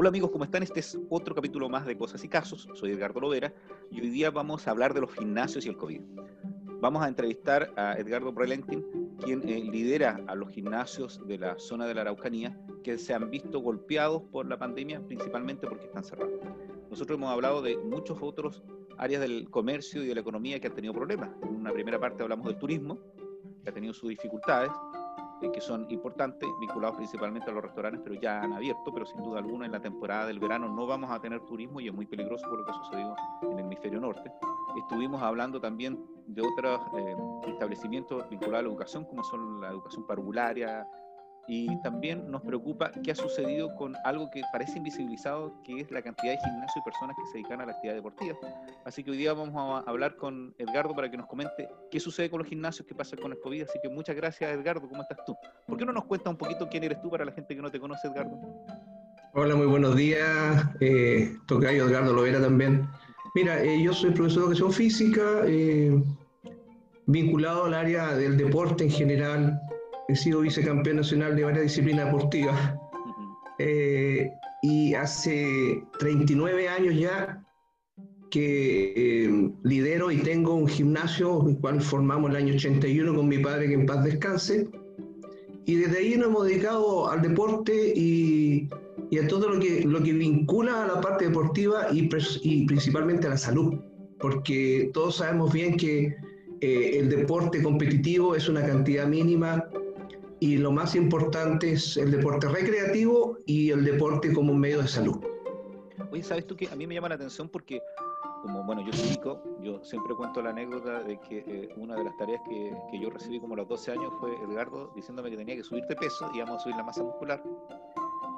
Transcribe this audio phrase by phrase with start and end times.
[0.00, 0.62] Hola amigos, ¿cómo están?
[0.62, 2.66] Este es otro capítulo más de Cosas y Casos.
[2.72, 3.52] Soy Edgardo Lovera
[3.90, 6.00] y hoy día vamos a hablar de los gimnasios y el COVID.
[6.80, 8.82] Vamos a entrevistar a Edgardo Brelentin,
[9.22, 13.28] quien eh, lidera a los gimnasios de la zona de la Araucanía que se han
[13.28, 16.40] visto golpeados por la pandemia, principalmente porque están cerrados.
[16.88, 18.62] Nosotros hemos hablado de muchos otros
[18.96, 21.28] áreas del comercio y de la economía que han tenido problemas.
[21.42, 22.98] En una primera parte hablamos del turismo,
[23.62, 24.70] que ha tenido sus dificultades,
[25.42, 29.22] eh, que son importantes, vinculados principalmente a los restaurantes, pero ya han abierto, pero sin
[29.22, 32.06] duda alguna en la temporada del verano no vamos a tener turismo y es muy
[32.06, 34.30] peligroso por lo que ha sucedido en el hemisferio norte.
[34.76, 37.16] Estuvimos hablando también de otros eh,
[37.48, 40.86] establecimientos vinculados a la educación, como son la educación parvularia,
[41.46, 46.02] y también nos preocupa qué ha sucedido con algo que parece invisibilizado, que es la
[46.02, 48.36] cantidad de gimnasios y personas que se dedican a la actividad deportiva.
[48.84, 52.30] Así que hoy día vamos a hablar con Edgardo para que nos comente qué sucede
[52.30, 53.62] con los gimnasios, qué pasa con el COVID.
[53.62, 54.88] Así que muchas gracias, Edgardo.
[54.88, 55.36] ¿Cómo estás tú?
[55.66, 57.70] ¿Por qué no nos cuenta un poquito quién eres tú para la gente que no
[57.70, 58.38] te conoce, Edgardo?
[59.32, 60.66] Hola, muy buenos días.
[60.80, 62.88] Eh, Tocayo Edgardo Lovera también.
[63.34, 66.02] Mira, eh, yo soy profesor de educación física, eh,
[67.06, 69.60] vinculado al área del deporte en general,
[70.10, 72.74] he sido vicecampeón nacional de varias disciplinas deportivas.
[73.58, 74.30] Eh,
[74.62, 77.42] y hace 39 años ya
[78.30, 83.38] que eh, lidero y tengo un gimnasio, el cual formamos el año 81 con mi
[83.38, 84.68] padre, que en paz descanse.
[85.66, 88.68] Y desde ahí nos hemos dedicado al deporte y,
[89.10, 92.08] y a todo lo que, lo que vincula a la parte deportiva y,
[92.42, 93.74] y principalmente a la salud.
[94.18, 96.16] Porque todos sabemos bien que
[96.60, 99.64] eh, el deporte competitivo es una cantidad mínima
[100.40, 104.88] y lo más importante es el deporte recreativo y el deporte como un medio de
[104.88, 105.20] salud.
[106.10, 107.80] Oye, ¿sabes tú que a mí me llama la atención porque,
[108.42, 112.04] como bueno, yo soy chico, yo siempre cuento la anécdota de que eh, una de
[112.04, 115.36] las tareas que, que, yo recibí como a los 12 años fue Edgardo diciéndome que
[115.36, 117.42] tenía que subir de peso y íbamos a subir la masa muscular.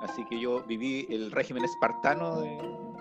[0.03, 2.59] Así que yo viví el régimen espartano de,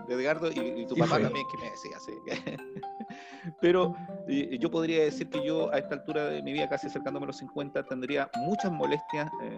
[0.08, 2.14] de Edgardo y, y tu papá también que me decía, sí.
[3.60, 3.96] Pero
[4.28, 7.28] eh, yo podría decir que yo a esta altura de mi vida, casi acercándome a
[7.28, 9.58] los 50, tendría muchas molestias eh,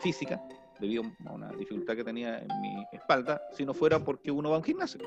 [0.00, 0.40] físicas
[0.80, 4.56] debido a una dificultad que tenía en mi espalda, si no fuera porque uno va
[4.56, 5.00] a un gimnasio.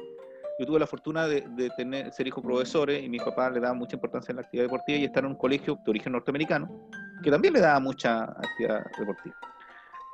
[0.59, 3.59] Yo tuve la fortuna de, de tener, ser hijo de profesores y mi papá le
[3.59, 6.69] daba mucha importancia en la actividad deportiva y estar en un colegio de origen norteamericano
[7.23, 9.35] que también le daba mucha actividad deportiva.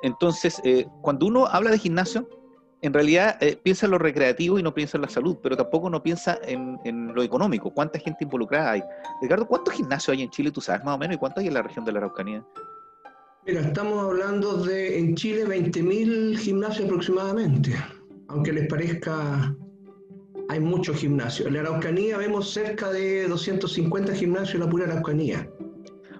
[0.02, 2.28] Entonces, eh, cuando uno habla de gimnasio,
[2.80, 5.90] en realidad eh, piensa en lo recreativo y no piensa en la salud, pero tampoco
[5.90, 7.70] no piensa en, en, lo económico.
[7.70, 8.82] ¿Cuánta gente involucrada hay?
[9.20, 11.54] Ricardo, ¿cuántos gimnasios hay en Chile, tú sabes más o menos, y cuántos hay en
[11.54, 12.44] la región de la Araucanía?
[13.46, 17.74] Mira, estamos hablando de en Chile 20.000 gimnasios aproximadamente,
[18.28, 19.54] aunque les parezca,
[20.48, 21.48] hay muchos gimnasios.
[21.48, 25.50] En la Araucanía vemos cerca de 250 gimnasios en la pura Araucanía.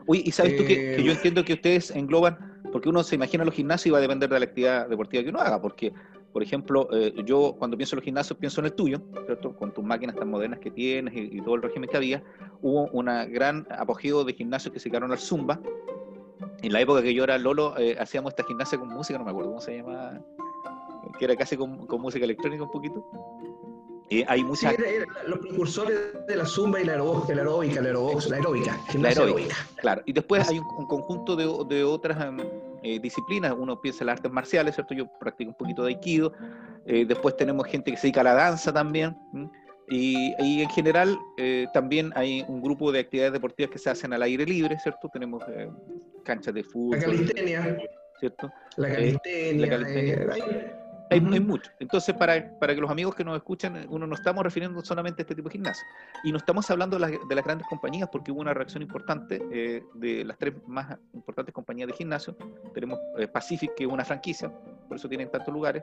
[0.07, 3.15] Uy, ¿y sabes eh, tú que, que yo entiendo que ustedes engloban porque uno se
[3.15, 5.93] imagina los gimnasios y va a depender de la actividad deportiva que uno haga, porque
[6.38, 9.56] por ejemplo, eh, yo cuando pienso en los gimnasios pienso en el tuyo, ¿cierto?
[9.56, 12.22] Con tus máquinas tan modernas que tienes y, y todo el régimen que había,
[12.62, 15.60] hubo una gran apogeo de gimnasios que se quedaron al Zumba.
[16.62, 19.32] En la época que yo era Lolo, eh, hacíamos esta gimnasia con música, no me
[19.32, 20.21] acuerdo cómo se llama,
[21.19, 23.04] que era casi con, con música electrónica un poquito.
[24.09, 24.77] Eh, hay muchas...
[24.77, 28.28] Sí, era, era los precursores de la zumba y la aeróbica, la aeróbica, la aeróbica,
[28.28, 29.56] la aeróbica, la aeróbica.
[29.75, 32.38] Claro, y después hay un, un conjunto de, de otras um,
[32.94, 33.54] eh, disciplinas.
[33.56, 34.94] Uno piensa en las artes marciales, ¿cierto?
[34.94, 36.32] Yo practico un poquito de aikido.
[36.87, 39.16] Eh, después tenemos gente que se dedica a la danza también.
[39.91, 44.12] Y, y, en general eh, también hay un grupo de actividades deportivas que se hacen
[44.12, 45.09] al aire libre, ¿cierto?
[45.12, 45.43] Tenemos
[46.25, 46.98] canchas de fútbol.
[46.98, 47.78] La calistenia.
[48.19, 48.50] ¿Cierto?
[48.77, 49.66] La calistenia.
[49.66, 50.78] La calistenia.
[51.11, 51.71] Hay, hay, mucho.
[51.81, 55.25] Entonces, para, para, que los amigos que nos escuchan, uno no estamos refiriendo solamente a
[55.25, 55.87] este tipo de gimnasio.
[56.25, 59.41] Y no estamos hablando de las, de las grandes compañías, porque hubo una reacción importante
[59.51, 62.37] eh, de las tres más importantes compañías de gimnasio.
[62.75, 64.53] Tenemos eh, Pacific, que es una franquicia,
[64.87, 65.83] por eso tienen tantos lugares.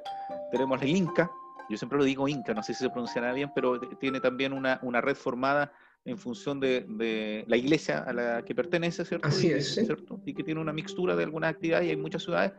[0.51, 1.29] Tenemos el Inca,
[1.69, 4.79] yo siempre lo digo Inca, no sé si se pronunciará bien, pero tiene también una,
[4.83, 5.71] una red formada
[6.05, 9.27] en función de, de, la iglesia a la que pertenece, ¿cierto?
[9.27, 9.73] Así es.
[9.73, 10.21] ¿cierto?
[10.25, 12.53] Y que tiene una mixtura de algunas actividades y hay muchas ciudades.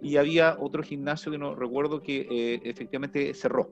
[0.00, 3.70] Y había otro gimnasio que no recuerdo que eh, efectivamente cerró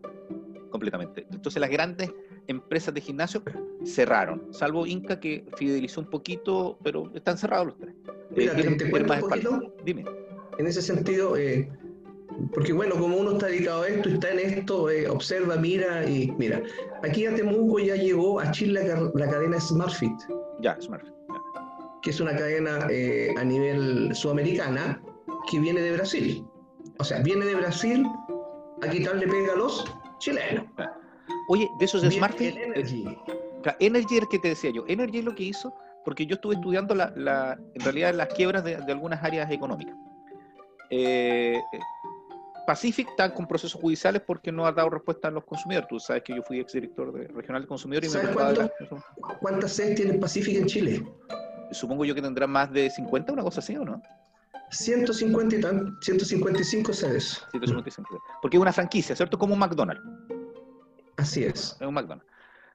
[0.71, 1.27] completamente.
[1.31, 2.13] Entonces las grandes
[2.49, 3.43] empresas de gimnasio
[3.85, 7.95] cerraron, salvo Inca que fidelizó un poquito, pero están cerrados los tres.
[8.37, 9.75] Mira, eh, ¿te, te más un poquito?
[9.85, 10.05] Dime.
[10.59, 11.71] En ese sentido, eh,
[12.53, 16.33] porque bueno, como uno está dedicado a esto, está en esto, eh, observa, mira y
[16.39, 16.63] mira.
[17.03, 20.13] Aquí a Temuco ya llegó a Chile la, la cadena SmartFit.
[20.61, 21.13] Ya, SmartFit.
[22.03, 25.01] Que es una cadena eh, a nivel sudamericana
[25.51, 26.45] que viene de Brasil.
[26.99, 28.07] O sea, viene de Brasil
[28.83, 29.85] a quitarle pega a los
[30.19, 30.65] chilenos.
[31.49, 32.57] Oye, de esos SmartFit.
[32.57, 33.05] Energy.
[33.81, 34.85] Energy es el que te decía yo.
[34.89, 38.65] Energy es lo que hizo, porque yo estuve estudiando la, la en realidad las quiebras
[38.65, 39.97] de, de algunas áreas económicas.
[40.91, 41.61] Eh,
[42.67, 45.89] Pacific está con procesos judiciales porque no ha dado respuesta a los consumidores.
[45.89, 48.71] Tú sabes que yo fui exdirector de, regional de consumidores y me cuánto,
[49.41, 51.07] ¿Cuántas sedes tiene Pacific en Chile?
[51.73, 54.03] Supongo yo que tendrá más de 50, una cosa así, ¿o no?
[54.71, 57.45] 150 y tan, 155 sedes.
[57.51, 58.23] 155.
[58.41, 59.39] Porque es una franquicia, ¿cierto?
[59.39, 60.03] Como un McDonald's.
[61.17, 61.77] Así es.
[61.81, 62.27] Es un McDonald's.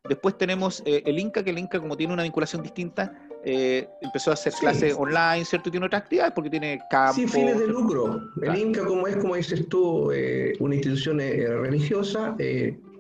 [0.07, 3.13] Después tenemos eh, el Inca, que el Inca, como tiene una vinculación distinta,
[3.44, 5.69] eh, empezó a hacer clases online, ¿cierto?
[5.69, 7.13] Y tiene otras actividades porque tiene campo.
[7.13, 8.30] Sí, fines de lucro.
[8.41, 12.36] El Inca, como es, como dices tú, eh, una institución religiosa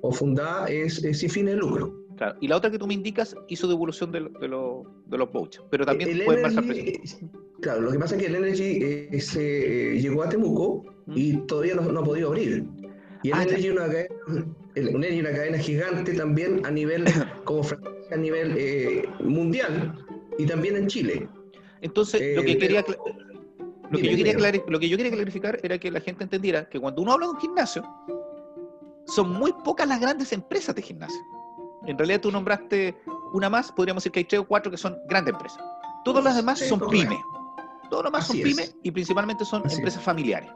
[0.01, 1.93] o fundada, es, sin fines de lucro.
[2.17, 2.37] Claro.
[2.41, 5.85] Y la otra que tú me indicas hizo devolución de, de, de los vouchers, pero
[5.85, 6.65] también el puede marcar
[7.61, 11.81] Claro, lo que pasa es que el Energy se, llegó a Temuco y todavía no,
[11.83, 12.65] no ha podido abrir.
[13.23, 13.85] Y el ah, Energy es una,
[14.95, 17.05] una, cadena gigante también a nivel,
[17.43, 17.63] como
[18.11, 19.93] a nivel eh, mundial
[20.39, 21.29] y también en Chile.
[21.81, 22.83] Entonces, lo que eh, quería...
[23.91, 26.79] Lo que, yo quería lo que yo quería clarificar era que la gente entendiera que
[26.79, 27.83] cuando uno habla de un gimnasio,
[29.07, 31.19] son muy pocas las grandes empresas de gimnasio.
[31.87, 32.95] En realidad tú nombraste
[33.33, 35.59] una más, podríamos decir que hay tres o cuatro que son grandes empresas.
[36.05, 37.19] Todas las demás son pymes.
[37.89, 40.51] Todas las demás son pymes y principalmente son empresas familiares.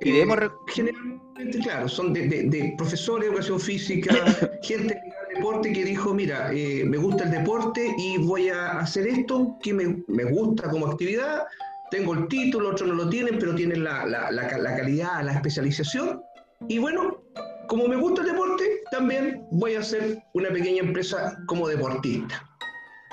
[0.00, 0.38] Y debemos...
[0.42, 4.14] Eh, generalmente, claro, son de, profesores de educación física,
[4.62, 9.06] gente de deporte que dijo, mira, eh, me gusta el deporte y voy a hacer
[9.06, 11.44] esto que me, me, gusta como actividad,
[11.90, 15.32] tengo el título, otros no lo tienen, pero tienen la, la, la, la calidad, la
[15.32, 16.20] especialización.
[16.68, 17.22] Y bueno,
[17.68, 22.42] como me gusta el deporte, también voy a hacer una pequeña empresa como deportista.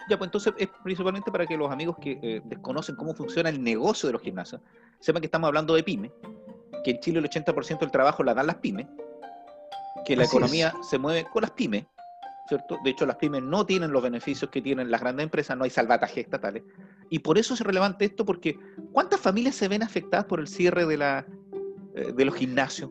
[0.09, 3.63] Ya, pues entonces es principalmente para que los amigos que eh, desconocen cómo funciona el
[3.63, 4.62] negocio de los gimnasios
[5.00, 6.12] sepan que estamos hablando de pyme,
[6.83, 8.88] que en Chile el 80% del trabajo la dan las pymes,
[10.06, 11.85] que la economía se mueve con las pymes,
[12.47, 12.77] ¿cierto?
[12.83, 15.69] De hecho, las pymes no tienen los beneficios que tienen las grandes empresas, no hay
[15.69, 16.63] salvatajes estatales.
[17.09, 18.57] Y por eso es relevante esto, porque
[18.91, 21.25] ¿cuántas familias se ven afectadas por el cierre de, la,
[21.95, 22.89] eh, de los gimnasios?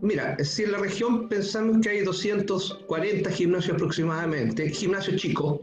[0.00, 5.60] Mira, si en la región pensamos que hay 240 gimnasios aproximadamente, gimnasios chicos,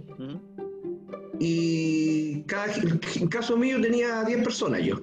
[1.39, 2.73] y cada,
[3.15, 5.01] en caso mío tenía 10 personas yo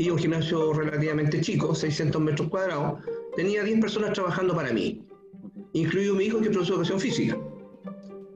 [0.00, 3.00] y un gimnasio relativamente chico, 600 metros cuadrados,
[3.36, 5.04] tenía 10 personas trabajando para mí,
[5.74, 7.38] incluido mi hijo que es profesor de educación física.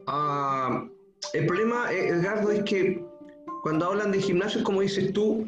[0.07, 0.87] Ah,
[1.33, 3.03] el problema, eh, Edgardo, es que
[3.63, 5.43] cuando hablan de gimnasios, como dices tú,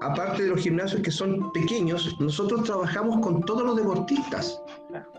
[0.00, 4.62] aparte de los gimnasios que son pequeños, nosotros trabajamos con todos los deportistas.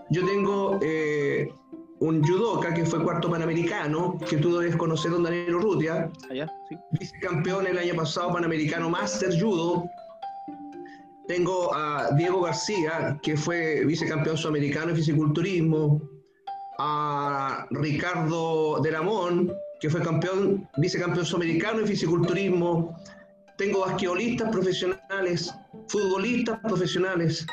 [0.10, 1.52] Yo tengo eh,
[2.00, 6.78] un judoka que fue cuarto panamericano, que tú debes conocer, don Daniel Urrutia, Allá, sí.
[6.98, 9.84] vicecampeón el año pasado panamericano Master Judo,
[11.30, 16.02] tengo a Diego García, que fue vicecampeón sudamericano en fisiculturismo,
[16.80, 22.98] a Ricardo Deramón, que fue campeón, vicecampeón sudamericano en fisiculturismo.
[23.60, 25.54] Tengo basquetbolistas profesionales,
[25.88, 27.46] futbolistas profesionales,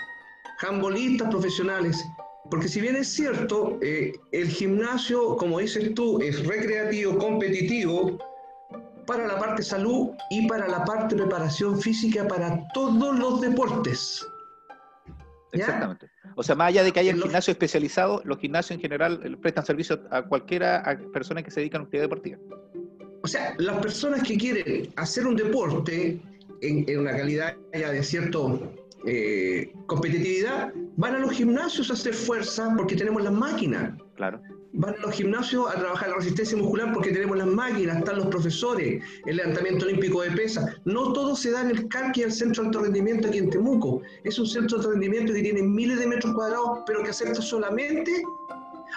[0.66, 2.02] handbolistas profesionales.
[2.50, 8.16] Porque si bien es cierto, eh, el gimnasio, como dices tú, es recreativo, competitivo,
[9.06, 14.26] para la parte salud y para la parte preparación física para todos los deportes.
[15.52, 16.10] Exactamente.
[16.34, 19.36] O sea, más allá de que haya el gimnasio especializado, los gimnasios en general eh,
[19.40, 22.38] prestan servicio a cualquiera, a personas que se dedican a actividad deportiva.
[23.22, 26.20] O sea, las personas que quieren hacer un deporte
[26.60, 28.72] en, una calidad ya de cierto
[29.06, 33.94] eh, competitividad, van a los gimnasios a hacer fuerza porque tenemos las máquinas.
[34.16, 34.40] Claro
[34.76, 38.26] van a los gimnasios a trabajar la resistencia muscular porque tenemos las máquinas, están los
[38.26, 40.76] profesores, el levantamiento olímpico de pesas.
[40.84, 43.50] No todo se da en el CARC y el Centro de Alto Rendimiento aquí en
[43.50, 44.02] Temuco.
[44.24, 47.40] Es un centro de alto rendimiento que tiene miles de metros cuadrados, pero que acepta
[47.40, 48.22] solamente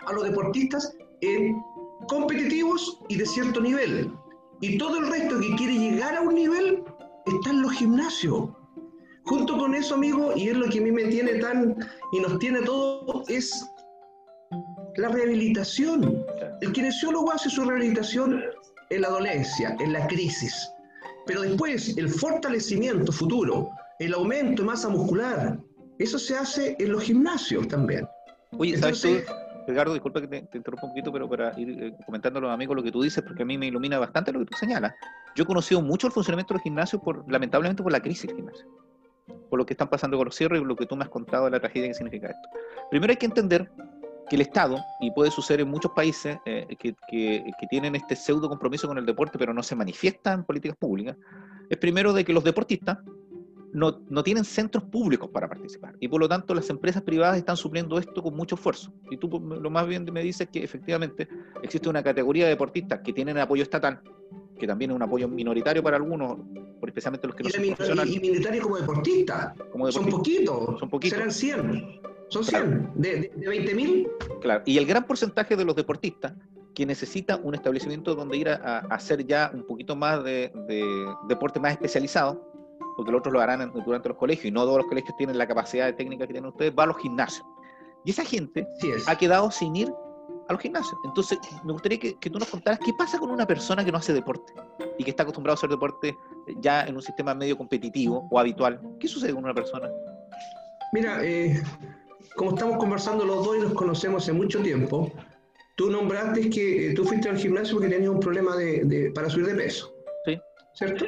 [0.05, 0.95] a los deportistas
[2.07, 4.11] competitivos y de cierto nivel.
[4.61, 6.83] Y todo el resto que quiere llegar a un nivel
[7.25, 8.49] está en los gimnasios.
[9.23, 11.77] Junto con eso, amigo, y es lo que a mí me tiene tan
[12.11, 13.68] y nos tiene todo, es
[15.01, 16.25] la rehabilitación.
[16.61, 18.43] El kinesiólogo hace su rehabilitación
[18.89, 20.69] en la dolencia, en la crisis.
[21.25, 25.59] Pero después, el fortalecimiento futuro, el aumento de masa muscular,
[25.99, 28.07] eso se hace en los gimnasios también.
[28.57, 32.39] Oye, Entonces, ¿sabes Edgardo, disculpa que te, interrumpa un poquito, pero para ir eh, comentando
[32.39, 34.45] a los amigos lo que tú dices, porque a mí me ilumina bastante lo que
[34.45, 34.93] tú señalas.
[35.35, 38.37] Yo he conocido mucho el funcionamiento de los gimnasios, por, lamentablemente por la crisis del
[38.37, 38.65] gimnasio,
[39.49, 41.45] por lo que están pasando con los cierres y lo que tú me has contado
[41.45, 42.49] de la tragedia que significa esto.
[42.89, 43.69] Primero hay que entender
[44.29, 46.95] que el Estado, y puede suceder en muchos países eh, que,
[47.69, 51.17] tienen este pseudo compromiso con el deporte, pero no se manifiesta en políticas públicas,
[51.69, 52.97] es primero de que los deportistas
[53.71, 55.95] no, no, tienen centros públicos para participar.
[55.99, 58.91] Y por lo tanto las empresas privadas están supliendo esto con mucho esfuerzo.
[59.11, 61.27] Y tú lo más bien me dices que efectivamente
[61.61, 64.01] existe una categoría de deportistas que tienen apoyo estatal,
[64.57, 66.39] que también es un apoyo minoritario para algunos,
[66.81, 68.15] especialmente los que no son profesionales.
[68.15, 69.53] Y, militares como deportistas.
[69.91, 70.79] Son poquitos.
[70.79, 71.17] Son poquitos.
[71.17, 72.08] Serán 100.
[72.29, 72.91] Son 100.
[72.95, 74.07] ¿De, de, 20.000?
[74.41, 74.63] Claro.
[74.65, 76.33] Y el gran porcentaje de los deportistas
[76.79, 80.51] que necesita un establecimiento donde ir a, hacer ya un poquito más de,
[81.27, 82.41] deporte más especializado,
[82.95, 85.47] porque los otros lo harán durante los colegios y no todos los colegios tienen la
[85.47, 87.45] capacidad de técnica que tienen ustedes, va a los gimnasios.
[88.05, 88.65] Y esa gente
[89.07, 89.91] ha quedado sin ir
[90.47, 90.97] a los gimnasios.
[91.03, 94.13] Entonces, me gustaría que, tú nos contaras qué pasa con una persona que no hace
[94.13, 94.53] deporte
[94.97, 96.15] y que está acostumbrado a hacer deporte
[96.61, 98.79] ya en un sistema medio competitivo o habitual.
[98.99, 99.89] ¿Qué sucede con una persona?
[100.93, 101.61] Mira, eh,
[102.39, 105.11] como estamos conversando los dos y nos conocemos hace mucho tiempo,
[105.75, 109.47] tú nombraste que eh, tú fuiste al gimnasio porque tenías un problema de, para subir
[109.47, 109.93] de peso.
[110.23, 110.39] Sí.
[110.73, 111.05] ¿Cierto?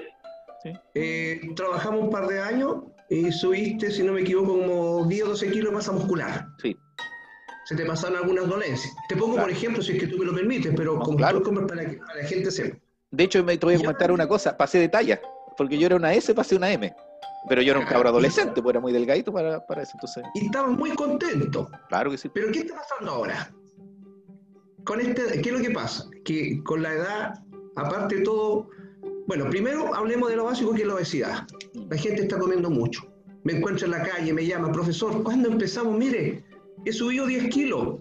[0.62, 0.74] Sí.
[0.94, 5.28] Eh, trabajamos un par de años y subiste, si no me equivoco, como 10 o
[5.30, 6.48] 12 kilos de masa muscular.
[6.62, 6.76] Sí
[7.64, 8.94] se te pasaron algunas dolencias.
[9.08, 11.42] Te pongo, por ejemplo, si es que tú me lo permites, pero como claro.
[11.42, 12.78] para que la gente sepa.
[13.12, 15.22] De hecho, me te voy a comentar una cosa, pasé de talla,
[15.56, 16.94] porque yo era una S, pasé una M.
[17.50, 19.92] Pero yo era un cabro adolescente, pues era muy delgadito para, para eso.
[19.96, 20.24] Entonces...
[20.36, 21.70] Y estabas muy contento.
[21.90, 22.30] Claro que sí.
[22.34, 23.52] Pero ¿qué está pasando ahora?
[24.84, 26.08] Con este, ¿Qué es lo que pasa?
[26.24, 27.44] Que con la edad,
[27.76, 28.70] aparte de todo,
[29.28, 31.48] bueno, primero hablemos de lo básico que es la obesidad.
[31.90, 33.02] La gente está comiendo mucho.
[33.44, 35.98] Me encuentro en la calle, me llama, profesor, ¿cuándo empezamos?
[35.98, 36.44] Mire,
[36.86, 38.00] he subido 10 kilos.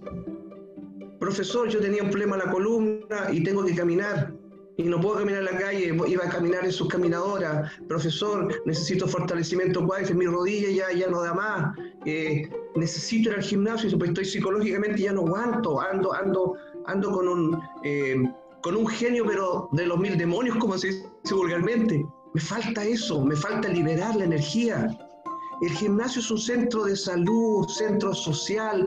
[1.18, 4.34] Profesor, yo tenía un problema en la columna y tengo que caminar
[4.80, 7.70] y no puedo caminar en la calle, iba a caminar en sus caminadoras.
[7.86, 11.76] Profesor, necesito fortalecimiento en mi rodilla ya, ya no da más.
[12.06, 16.54] Eh, necesito ir al gimnasio, pues estoy psicológicamente ya no aguanto, ando, ando,
[16.86, 18.16] ando con un, eh,
[18.62, 22.04] con un genio, pero de los mil demonios, como se dice vulgarmente.
[22.32, 24.88] Me falta eso, me falta liberar la energía.
[25.60, 28.86] El gimnasio es un centro de salud, centro social,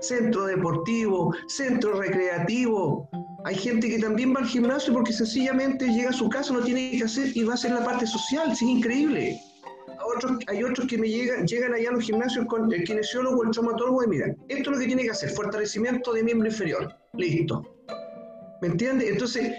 [0.00, 3.08] centro deportivo, centro recreativo.
[3.44, 6.96] Hay gente que también va al gimnasio porque sencillamente llega a su casa, no tiene
[6.96, 8.52] que hacer y va a hacer la parte social.
[8.52, 9.40] Es increíble.
[10.46, 14.04] hay otros que me llegan, llegan allá a los gimnasios con el kinesiólogo, el traumatólogo
[14.04, 16.94] y mira, esto es lo que tiene que hacer, fortalecimiento de miembro inferior.
[17.14, 17.62] Listo.
[18.60, 19.10] ¿Me entiendes?
[19.10, 19.52] Entonces,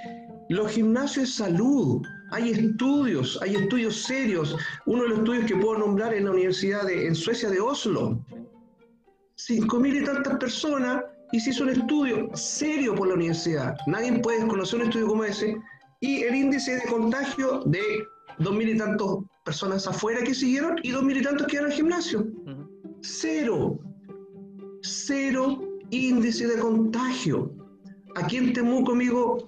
[0.50, 2.02] los gimnasios es salud.
[2.32, 4.56] Hay estudios, hay estudios serios.
[4.86, 8.24] Uno de los estudios que puedo nombrar en la Universidad de, en Suecia de Oslo.
[9.36, 13.76] Cinco mil y tantas personas y se hizo un estudio serio por la universidad.
[13.88, 15.58] Nadie puede desconocer un estudio como ese.
[16.00, 17.82] Y el índice de contagio de
[18.38, 19.08] dos mil y tantas
[19.44, 22.28] personas afuera que siguieron y dos mil y tantos que iban al gimnasio.
[23.02, 23.80] Cero.
[24.84, 25.60] Cero
[25.90, 27.52] índice de contagio.
[28.16, 29.48] Aquí en Temuco, amigo,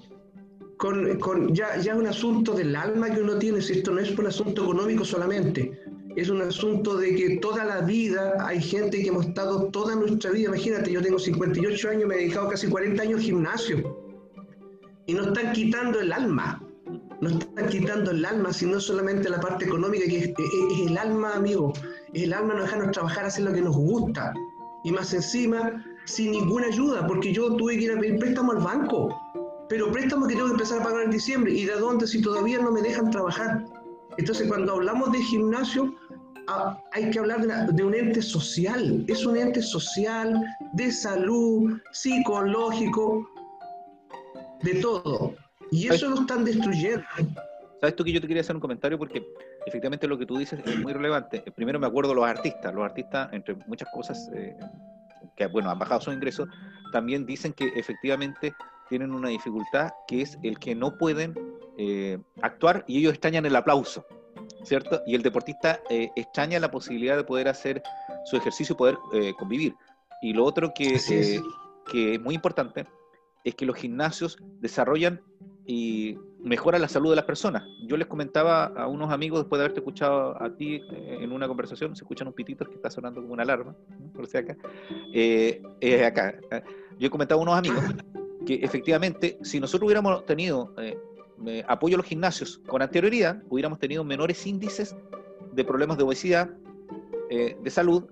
[0.77, 3.99] con, con, ya, ya es un asunto del alma que uno tiene, si esto no
[3.99, 5.71] es un asunto económico solamente,
[6.15, 10.31] es un asunto de que toda la vida hay gente que hemos estado toda nuestra
[10.31, 13.97] vida, imagínate, yo tengo 58 años, me he dedicado casi 40 años al gimnasio,
[15.07, 16.63] y nos están quitando el alma,
[17.21, 21.33] no están quitando el alma, sino solamente la parte económica, que es, es el alma,
[21.33, 21.73] amigo,
[22.13, 24.33] es el alma no dejarnos trabajar, hacer lo que nos gusta,
[24.85, 28.59] y más encima, sin ninguna ayuda, porque yo tuve que ir a pedir préstamo al
[28.59, 29.09] banco,
[29.67, 31.51] pero préstamo que tengo que empezar a pagar en diciembre.
[31.51, 33.65] ¿Y de dónde si todavía no me dejan trabajar?
[34.17, 35.93] Entonces, cuando hablamos de gimnasio,
[36.47, 39.03] ah, hay que hablar de, un ente social.
[39.07, 43.29] Es un ente social, de salud, psicológico,
[44.63, 45.35] de todo.
[45.71, 47.05] Y eso lo están destruyendo.
[47.81, 48.97] ¿Sabes tú que yo te quería hacer un comentario?
[48.97, 49.25] Porque
[49.65, 51.43] efectivamente lo que tú dices es muy relevante.
[51.55, 52.73] Primero me acuerdo de los artistas.
[52.73, 54.55] Los artistas, entre muchas cosas, eh,
[55.35, 56.47] que bueno, han bajado sus ingresos,
[56.91, 58.53] también dicen que efectivamente
[58.89, 61.33] tienen una dificultad que es el que no pueden
[61.77, 64.05] eh, actuar y ellos extrañan el aplauso,
[64.63, 65.01] ¿cierto?
[65.05, 67.81] Y el deportista eh, extraña la posibilidad de poder hacer
[68.25, 69.75] su ejercicio y poder eh, convivir.
[70.21, 70.99] Y lo otro que,
[71.91, 72.85] que es muy importante
[73.43, 75.21] es que los gimnasios desarrollan
[75.67, 77.63] y mejoran la salud de las personas.
[77.87, 81.95] Yo les comentaba a unos amigos, después de haberte escuchado a ti en una conversación,
[81.95, 83.75] se escuchan un pitito que está sonando como una alarma,
[84.13, 84.55] por si acá.
[85.13, 85.61] Eh,
[86.05, 86.39] acá.
[86.99, 87.83] Yo comentaba a unos amigos
[88.45, 90.97] que efectivamente, si nosotros hubiéramos tenido eh,
[91.67, 94.95] apoyo a los gimnasios con anterioridad, hubiéramos tenido menores índices
[95.51, 96.49] de problemas de obesidad,
[97.29, 98.05] eh, de salud,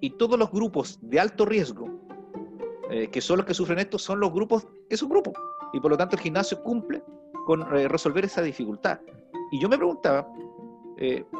[0.00, 1.88] y todos los grupos de alto riesgo,
[2.90, 5.32] eh, que son los que sufren esto, son los grupos, es un grupo,
[5.72, 7.02] y por lo tanto el gimnasio cumple
[7.46, 9.00] con resolver esa dificultad.
[9.52, 10.26] Y yo me preguntaba,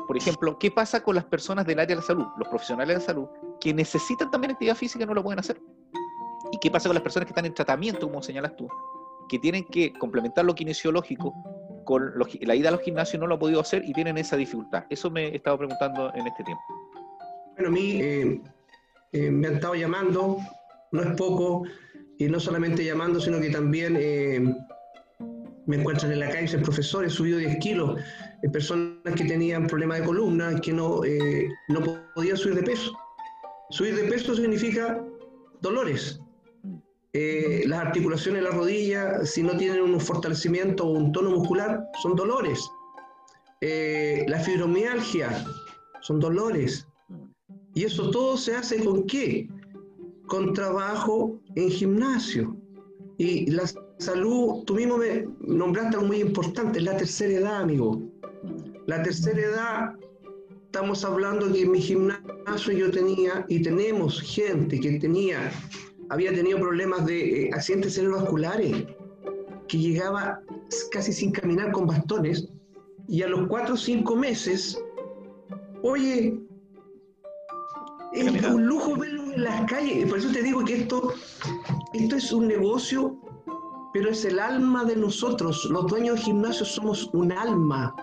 [0.06, 3.04] por ejemplo, ¿qué pasa con las personas del área de la salud, los profesionales de
[3.04, 3.26] salud,
[3.60, 5.60] que necesitan también actividad física y no lo pueden hacer?
[6.52, 8.68] ¿Y qué pasa con las personas que están en tratamiento, como señalas tú?
[9.30, 11.32] Que tienen que complementar lo kinesiológico
[11.84, 14.84] con la ida a los gimnasios no lo han podido hacer y tienen esa dificultad.
[14.90, 16.62] Eso me he estado preguntando en este tiempo.
[17.54, 18.40] Bueno, a mí eh,
[19.12, 20.38] eh, me han estado llamando,
[20.92, 21.64] no es poco,
[22.18, 24.40] y no solamente llamando, sino que también eh,
[25.66, 28.00] me encuentran en la calle, soy profesor, he subido 10 kilos,
[28.42, 31.00] eh, personas que tenían problemas de columna, que no,
[31.68, 31.80] no
[32.14, 32.92] podían subir de peso.
[33.70, 35.04] Subir de peso significa
[35.60, 36.19] dolores.
[37.12, 41.84] Eh, las articulaciones de la rodilla, si no tienen un fortalecimiento o un tono muscular,
[42.02, 42.60] son dolores.
[43.60, 45.44] la fibromialgia,
[46.00, 46.86] son dolores.
[47.74, 49.48] Y eso todo se hace con qué?
[50.26, 52.56] Con trabajo en gimnasio.
[53.18, 53.64] Y la
[53.98, 58.02] salud, tú mismo me nombraste algo muy importante, la tercera edad, amigo.
[58.86, 59.94] La tercera edad,
[60.64, 65.52] estamos hablando que en mi gimnasio yo tenía y tenemos gente que tenía,
[66.10, 68.84] había tenido problemas de eh, accidentes cerebrovasculares,
[69.68, 70.42] que llegaba
[70.90, 72.48] casi sin caminar con bastones,
[73.08, 74.80] y a los cuatro o cinco meses,
[75.82, 76.38] oye,
[78.12, 80.08] es un lujo verlo en las calles.
[80.08, 81.14] Por eso te digo que esto,
[81.92, 83.16] esto es un negocio,
[83.92, 85.64] pero es el alma de nosotros.
[85.70, 87.94] Los dueños de gimnasio somos un alma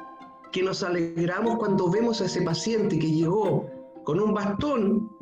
[0.53, 3.65] que nos alegramos cuando vemos a ese paciente que llegó
[4.05, 5.16] con un bastón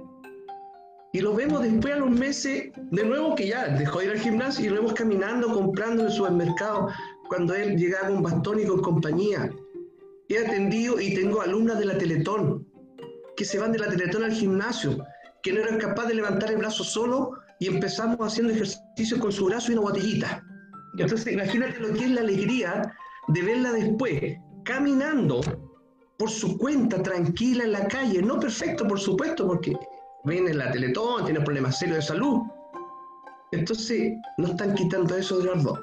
[1.15, 4.19] y lo vemos después a los meses de nuevo que ya dejó de ir al
[4.19, 6.89] gimnasio y lo vemos caminando, comprando en el supermercado
[7.29, 9.50] cuando él llegaba con bastón y con compañía.
[10.27, 12.67] He atendido y tengo alumnas de la Teletón
[13.38, 15.05] que se van de la Teletón al gimnasio,
[15.41, 17.31] que no eran capaces de levantar el brazo solo
[17.62, 20.43] y empezamos haciendo ejercicio con su brazo y una botellita.
[20.98, 22.93] Entonces, imagínate lo que es la alegría
[23.29, 25.39] de verla después, caminando
[26.17, 29.77] por su cuenta, tranquila en la calle, no perfecto, por supuesto, porque
[30.25, 32.41] viene la Teletón, tiene problemas serios de salud.
[33.51, 35.79] Entonces, no están quitando eso, de dos.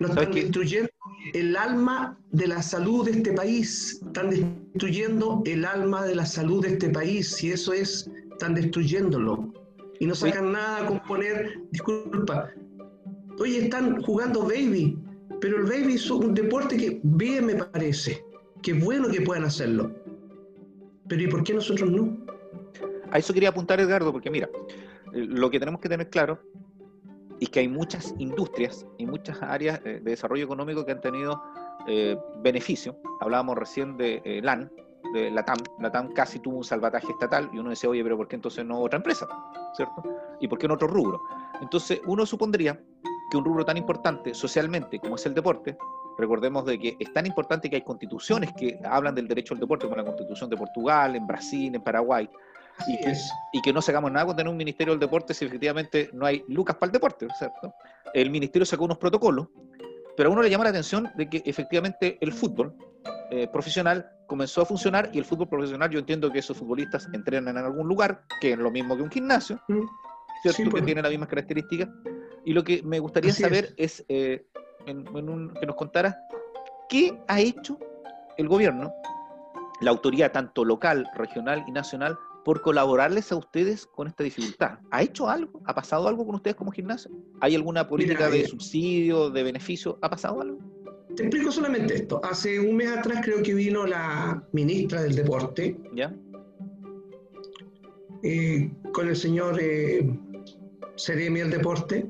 [0.00, 0.90] No están destruyendo
[1.34, 4.00] el alma de la salud de este país.
[4.04, 7.42] Están destruyendo el alma de la salud de este país.
[7.44, 9.52] Y eso es, están destruyéndolo.
[10.00, 12.50] Y no sacan nada con poner, disculpa,
[13.38, 14.98] oye, están jugando baby,
[15.40, 18.24] pero el baby es un deporte que bien me parece.
[18.62, 19.92] Qué bueno que puedan hacerlo.
[21.08, 22.31] Pero ¿y por qué nosotros no?
[23.12, 24.48] A eso quería apuntar, Edgardo, porque mira,
[25.12, 26.40] lo que tenemos que tener claro
[27.38, 31.42] y que hay muchas industrias y muchas áreas eh, de desarrollo económico que han tenido
[31.86, 32.96] eh, beneficio.
[33.20, 34.72] Hablábamos recién de eh, LAN,
[35.12, 35.58] de la TAM.
[35.80, 38.64] La TAM casi tuvo un salvataje estatal y uno dice, oye, pero ¿por qué entonces
[38.64, 39.28] no otra empresa?
[39.74, 40.02] ¿Cierto?
[40.40, 41.20] ¿Y por qué no otro rubro?
[41.60, 42.80] Entonces uno supondría
[43.30, 45.76] que un rubro tan importante socialmente como es el deporte,
[46.16, 49.86] recordemos de que es tan importante que hay constituciones que hablan del derecho al deporte,
[49.86, 52.28] como la constitución de Portugal, en Brasil, en Paraguay,
[52.86, 53.12] y que,
[53.52, 56.44] y que, no sacamos nada con tener un Ministerio del Deporte si efectivamente no hay
[56.48, 57.74] lucas para el deporte, ¿cierto?
[58.14, 59.48] El Ministerio sacó unos protocolos,
[60.16, 62.74] pero a uno le llama la atención de que efectivamente el fútbol
[63.30, 67.56] eh, profesional comenzó a funcionar y el fútbol profesional yo entiendo que esos futbolistas entrenan
[67.56, 69.80] en algún lugar, que es lo mismo que un gimnasio, mm.
[70.42, 70.64] ¿cierto?
[70.64, 70.84] que pues.
[70.84, 71.88] tiene las mismas características.
[72.44, 74.46] Y lo que me gustaría saber es, eh,
[74.84, 76.18] que nos contara
[76.88, 77.78] qué ha hecho
[78.36, 78.92] el gobierno,
[79.80, 84.78] la autoridad tanto local, regional y nacional, por colaborarles a ustedes con esta dificultad.
[84.90, 85.62] ¿Ha hecho algo?
[85.64, 87.10] ¿Ha pasado algo con ustedes como gimnasio?
[87.40, 89.98] ¿Hay alguna política de eh, subsidio, de beneficio?
[90.02, 90.58] ¿Ha pasado algo?
[91.14, 92.20] Te explico solamente esto.
[92.24, 95.76] Hace un mes atrás creo que vino la ministra del Deporte.
[95.94, 96.14] ¿Ya?
[98.22, 100.08] Eh, con el señor eh,
[100.96, 102.08] Seremi del Deporte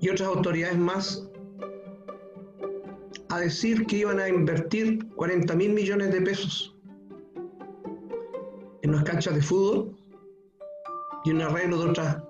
[0.00, 1.28] y otras autoridades más
[3.28, 6.77] a decir que iban a invertir 40 mil millones de pesos
[8.88, 9.94] en unas canchas de fútbol
[11.24, 12.22] y un arreglo de otras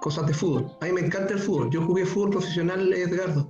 [0.00, 0.72] cosas de fútbol.
[0.80, 1.68] A mí me encanta el fútbol.
[1.70, 3.46] Yo jugué fútbol profesional, Edgardo.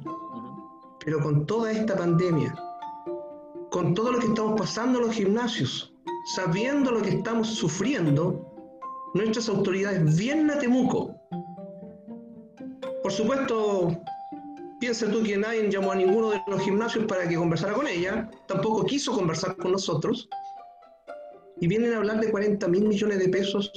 [1.05, 2.53] Pero con toda esta pandemia,
[3.71, 5.95] con todo lo que estamos pasando en los gimnasios,
[6.35, 8.45] sabiendo lo que estamos sufriendo,
[9.15, 11.15] nuestras autoridades vienen a Temuco.
[13.05, 13.97] Por supuesto,
[14.81, 18.29] piensa tú que nadie llamó a ninguno de los gimnasios para que conversara con ella,
[18.49, 20.29] tampoco quiso conversar con nosotros
[21.61, 23.71] y vienen a hablar de 40 mil millones de pesos.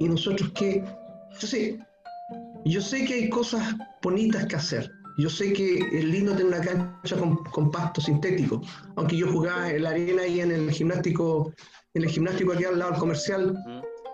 [0.00, 0.82] ¿Y nosotros qué?
[1.40, 1.78] Yo sé,
[2.64, 4.90] yo sé que hay cosas bonitas que hacer.
[5.18, 8.62] Yo sé que es lindo tener una cancha con, pasto sintético.
[8.96, 11.52] Aunque yo jugaba en la arena y en el gimnástico,
[11.94, 13.56] en el gimnástico aquí al lado del comercial,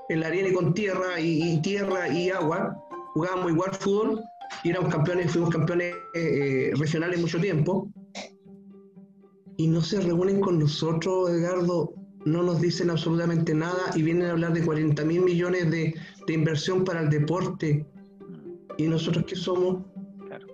[0.08, 2.74] en la arena y con tierra y, tierra y agua,
[3.12, 4.24] jugábamos igual fútbol
[4.64, 7.90] y éramos campeones, fuimos campeones eh, regionales mucho tiempo
[9.56, 14.30] y no se reúnen con nosotros, Edgardo, no nos dicen absolutamente nada y vienen a
[14.32, 15.94] hablar de 40 mil millones de,
[16.28, 17.86] inversión para el deporte.
[18.78, 19.84] ¿Y nosotros qué somos?
[20.26, 20.46] Claro.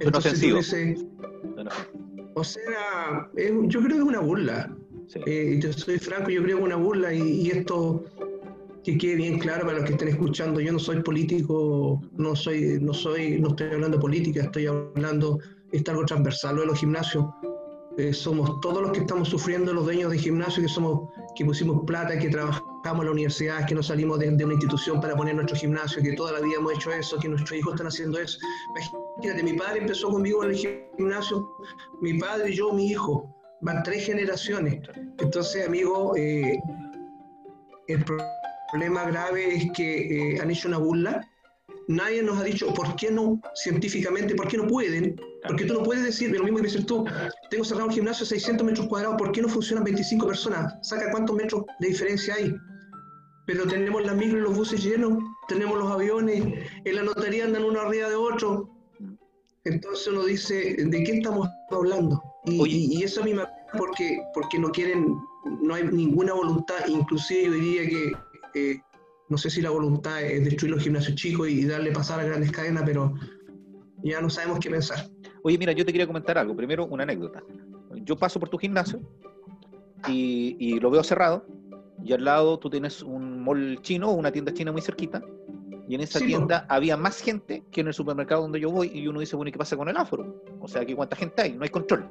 [0.00, 0.42] Entonces,
[2.34, 4.74] o sea, yo creo que es una burla.
[5.08, 5.20] Sí.
[5.26, 8.04] Eh, yo soy franco, yo creo que es una burla y, esto
[8.82, 12.78] que quede bien claro para los que estén escuchando, yo no soy político, no soy,
[12.80, 15.38] no soy, no estoy hablando de política, estoy hablando,
[15.70, 17.26] es algo transversal lo de los gimnasios.
[17.98, 21.84] Eh, somos todos los que estamos sufriendo, los dueños de gimnasio, que somos, que pusimos
[21.86, 25.56] plata, que trabajamos en la universidad, que no salimos de, una institución para poner nuestro
[25.56, 28.38] gimnasio, que toda la vida hemos hecho eso, que nuestros hijos están haciendo eso.
[29.18, 30.56] Imagínate, mi padre empezó conmigo en el
[30.96, 31.48] gimnasio,
[32.00, 33.28] mi padre, yo, mi hijo,
[33.60, 34.80] van tres generaciones.
[35.18, 36.58] Entonces, amigo, eh,
[37.88, 38.04] el
[38.72, 41.20] problema grave es que eh, han hecho una burla
[41.88, 45.82] nadie nos ha dicho por qué no, científicamente, por qué no pueden, porque tú no
[45.82, 47.04] puedes decir, lo mismo que dices tú,
[47.50, 50.74] tengo cerrado un gimnasio de 600 metros cuadrados, ¿por qué no funcionan 25 personas?
[50.82, 52.54] Saca cuántos metros de diferencia hay.
[53.46, 56.44] Pero tenemos las micros y los buses llenos, tenemos los aviones,
[56.84, 58.70] en la notaría andan uno arriba de otro.
[59.64, 62.22] Entonces uno dice, ¿de qué estamos hablando?
[62.46, 63.44] Y, eso a mí me
[63.76, 65.16] porque, porque no quieren,
[65.60, 68.12] no hay ninguna voluntad, inclusive yo diría que...
[68.54, 68.80] Eh,
[69.28, 72.52] no sé si la voluntad es destruir los gimnasios chicos y darle pasar a grandes
[72.52, 73.14] cadenas, pero
[74.04, 75.08] ya no sabemos qué pensar.
[75.42, 76.54] Oye, mira, yo te quería comentar algo.
[76.54, 77.42] Primero, una anécdota.
[77.96, 79.00] Yo paso por tu gimnasio
[80.08, 81.46] y, lo veo cerrado,
[82.02, 85.22] y al lado tú tienes un mall chino una tienda china muy cerquita,
[85.88, 89.06] y en esa tienda había más gente que en el supermercado donde yo voy, y
[89.06, 90.42] uno dice, bueno, ¿y qué pasa con el aforo?
[90.60, 91.52] O sea, ¿aquí cuánta gente hay?
[91.52, 92.08] No hay control.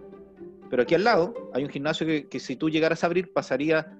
[0.69, 3.97] Pero aquí al lado hay un gimnasio que, que si tú llegaras a abrir pasaría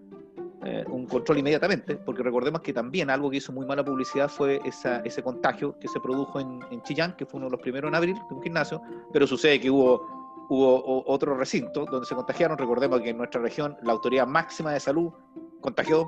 [0.63, 4.62] eh, un control inmediatamente, porque recordemos que también algo que hizo muy mala publicidad fue
[4.63, 7.89] esa, ese contagio que se produjo en, en, Chillán, que fue uno de los primeros
[7.89, 8.80] en abril de un gimnasio,
[9.12, 12.60] pero sucede que hubo, hubo otro recinto donde se contagiaron.
[12.60, 15.12] Recordemos que en nuestra región la autoridad máxima de salud
[15.62, 16.08] contagió,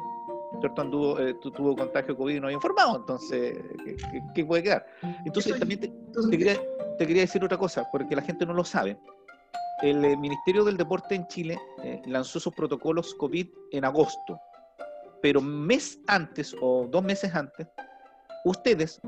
[0.60, 0.82] ¿cierto?
[0.84, 3.58] Anduvo, eh, tuvo contagio COVID y no había informado, entonces,
[4.36, 4.86] ¿qué, puede quedar?
[5.26, 5.92] Entonces, también te,
[6.30, 6.62] quería,
[7.00, 9.00] te quería decir otra cosa, porque la gente no lo sabe
[9.84, 14.40] el eh, Ministerio del Deporte en Chile eh, lanzó sus protocolos COVID en agosto,
[15.22, 17.68] pero mes antes o dos meses antes,
[18.46, 19.02] ustedes,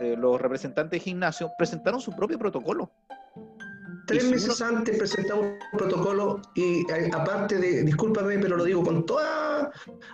[0.00, 2.90] eh, los representantes de gimnasio, presentaron su propio protocolo.
[4.06, 9.70] Tres meses antes presentamos un protocolo y aparte de, discúlpame, pero lo digo con toda,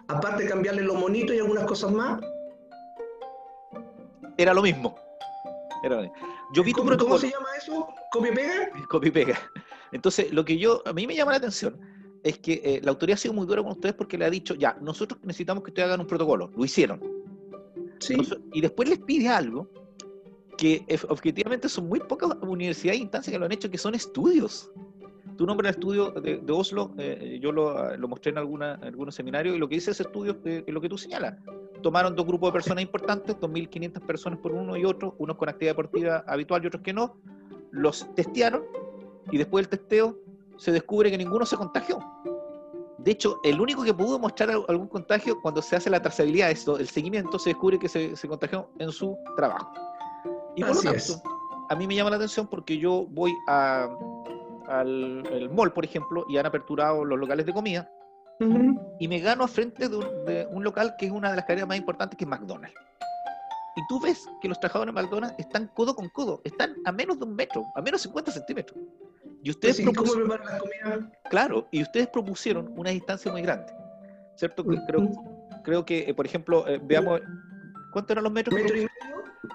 [0.09, 2.21] aparte de cambiarle los monitos y algunas cosas más.
[4.39, 4.97] Era lo mismo.
[5.83, 6.36] Era lo mismo.
[6.53, 7.89] Yo vi ¿Cómo, ¿Cómo se llama eso?
[8.13, 8.71] ¿Copy pega?
[8.89, 9.39] Copy pega.
[9.93, 11.81] Entonces, lo que yo, a mí me llama la atención
[12.23, 14.55] es que eh, la autoridad ha sido muy dura con ustedes porque le ha dicho,
[14.55, 16.51] ya, nosotros necesitamos que ustedes hagan un protocolo.
[16.57, 17.01] Lo hicieron.
[17.99, 18.15] Sí.
[18.53, 19.71] y después les pide algo
[20.59, 24.71] que objetivamente son muy pocas universidades e instancias que lo han hecho, que son estudios.
[25.37, 29.55] Tú nombras el estudio de, Oslo, eh, yo lo, lo, mostré en, alguna, algunos seminarios,
[29.55, 31.37] y lo que dice ese estudio es lo que tú señalas.
[31.83, 35.73] Tomaron dos grupos de personas importantes, 2.500 personas por uno y otro, unos con actividad
[35.73, 37.17] deportiva habitual y otros que no,
[37.71, 38.63] los testearon
[39.31, 40.19] y después del testeo
[40.57, 41.99] se descubre que ninguno se contagió.
[42.99, 46.79] De hecho, el único que pudo mostrar algún contagio cuando se hace la trazabilidad, esto,
[46.79, 49.73] el seguimiento, se descubre que se, contagió en su trabajo.
[50.57, 51.23] Y por lo tanto,
[51.69, 53.89] a mí me llama la atención porque yo voy a,
[54.69, 57.91] al mall, por ejemplo, y han aperturado los locales de comida,
[58.99, 61.45] y me gano a frente de un, de un, local que es una de las
[61.47, 62.75] cadenas más importantes, que es McDonald's
[63.77, 67.19] y tú ves que los trabajadores de McDonald's están codo con codo, están a menos
[67.19, 68.79] de un metro, a menos de 50 centímetros.
[69.43, 71.11] Y ustedes pues ¿Cómo preparan la comida?
[71.29, 73.71] Claro, y ustedes propusieron una distancia muy grande,
[74.35, 74.65] ¿cierto?
[74.65, 75.11] Creo,
[75.63, 77.21] creo que, eh, por ejemplo, eh, veamos,
[77.93, 78.59] ¿cuántos eran los metros?
[78.59, 78.89] Metro y medio,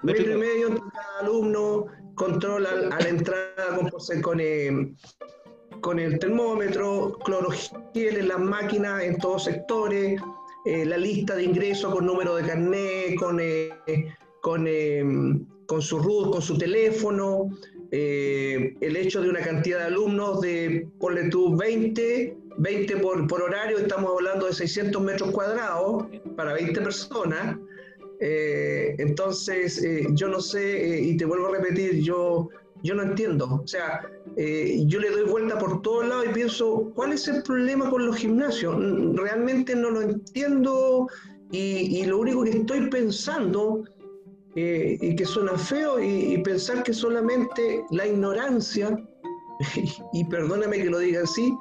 [0.04, 4.94] metro, y medio entre cada alumno, control a, la entrada con, con, eh,
[5.82, 10.22] con el termómetro, clorogel en las máquinas en todos sectores,
[10.66, 13.72] eh, la lista de ingresos con número de carnet, con, eh,
[14.42, 15.04] con, eh,
[15.66, 17.50] con, su RUT, con su teléfono,
[17.92, 23.80] el hecho de una cantidad de alumnos de, ponle tú, 20, 20 por, por horario,
[23.80, 26.06] estamos hablando de 600 metros cuadrados
[26.38, 27.58] para 20 personas.
[28.22, 32.50] Entonces, yo no sé, y te vuelvo a repetir, yo
[32.84, 33.62] yo no entiendo.
[33.64, 34.02] O sea,
[34.38, 38.06] eh, yo le doy vuelta por todos lados y pienso, ¿cuál es el problema con
[38.06, 38.76] los gimnasios?
[39.16, 41.08] Realmente no lo entiendo
[41.52, 43.84] y, lo único que estoy pensando,
[44.56, 48.98] eh, y que suena feo, y, pensar que solamente la ignorancia,
[50.14, 51.54] y, perdóname que lo diga así,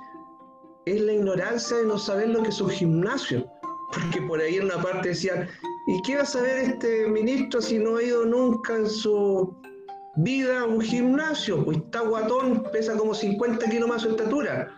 [0.87, 3.47] es la ignorancia de no saber lo que es un gimnasio.
[3.93, 5.49] Porque por ahí en una parte decían,
[5.87, 9.61] ¿y qué va a saber este ministro si no ha ido nunca en su
[10.17, 14.73] vida un gimnasio, pues está guatón, pesa como 50 kilos más su estatura.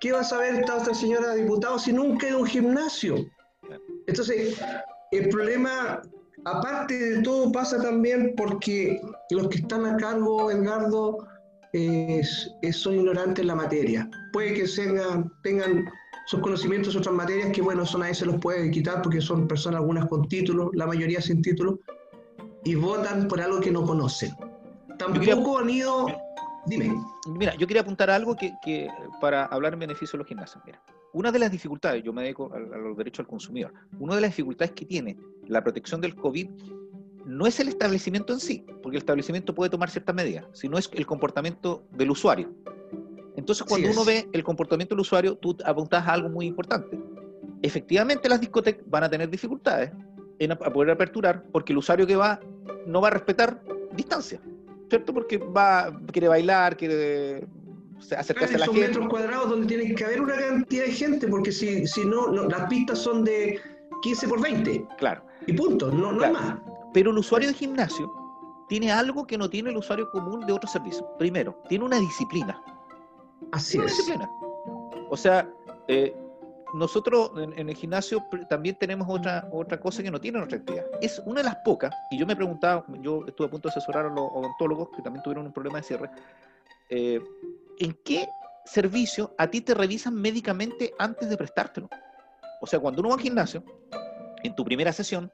[0.00, 3.16] ¿Qué va a saber esta otra señora diputada si nunca ha ido a un gimnasio?
[4.06, 4.60] Entonces,
[5.12, 6.02] el problema,
[6.44, 11.26] aparte de todo, pasa también porque los que están a cargo, Edgardo,
[12.72, 14.10] son ignorantes en la materia.
[14.32, 14.66] Puede que
[15.42, 15.84] tengan
[16.26, 19.80] sus conocimientos, otras materias que, bueno, eso nadie se los puede quitar porque son personas
[19.80, 21.78] algunas con títulos, la mayoría sin títulos,
[22.64, 24.32] y votan por algo que no conocen.
[24.98, 26.06] Tampoco han ido...
[26.66, 26.94] Dime.
[27.28, 28.88] Mira, yo quería apuntar algo que, que,
[29.20, 30.64] para hablar en beneficio de los gimnasios.
[30.64, 30.82] Mira,
[31.12, 34.22] una de las dificultades, yo me dedico a, a los derechos al consumidor, una de
[34.22, 36.48] las dificultades que tiene la protección del COVID
[37.26, 40.90] no es el establecimiento en sí, porque el establecimiento puede tomar ciertas medidas, sino es
[40.92, 42.50] el comportamiento del usuario.
[43.44, 46.98] Entonces, cuando uno ve el comportamiento del usuario, tú apuntas a algo muy importante.
[47.60, 49.92] Efectivamente, las discotecas van a tener dificultades
[50.38, 52.40] en poder aperturar, porque el usuario que va
[52.86, 54.40] no va a respetar distancia,
[54.88, 55.12] ¿cierto?
[55.12, 57.46] Porque va, quiere bailar, quiere
[58.16, 61.52] acercarse a la son metros cuadrados donde tiene que haber una cantidad de gente, porque
[61.52, 63.60] si, si no, las pistas son de
[64.02, 64.86] 15 por 20.
[64.96, 65.22] Claro.
[65.46, 66.56] Y punto, no, no hay más.
[66.94, 68.10] Pero el usuario de gimnasio
[68.70, 71.04] tiene algo que no tiene el usuario común de otros servicios.
[71.18, 72.58] Primero, tiene una disciplina.
[73.52, 73.84] Así es.
[73.84, 74.28] Disciplina.
[75.10, 75.48] O sea,
[75.88, 76.14] eh,
[76.74, 80.84] nosotros en, el gimnasio también tenemos otra, otra cosa que no tiene nuestra actividad.
[81.00, 84.06] Es una de las pocas, y yo me preguntaba, yo estuve a punto de asesorar
[84.06, 86.10] a los odontólogos que también tuvieron un problema de cierre,
[86.90, 87.22] eh,
[87.78, 88.28] ¿en qué
[88.64, 91.88] servicio a ti te revisan médicamente antes de prestártelo?
[92.60, 93.62] O sea, cuando uno va al gimnasio,
[94.42, 95.30] en tu primera sesión,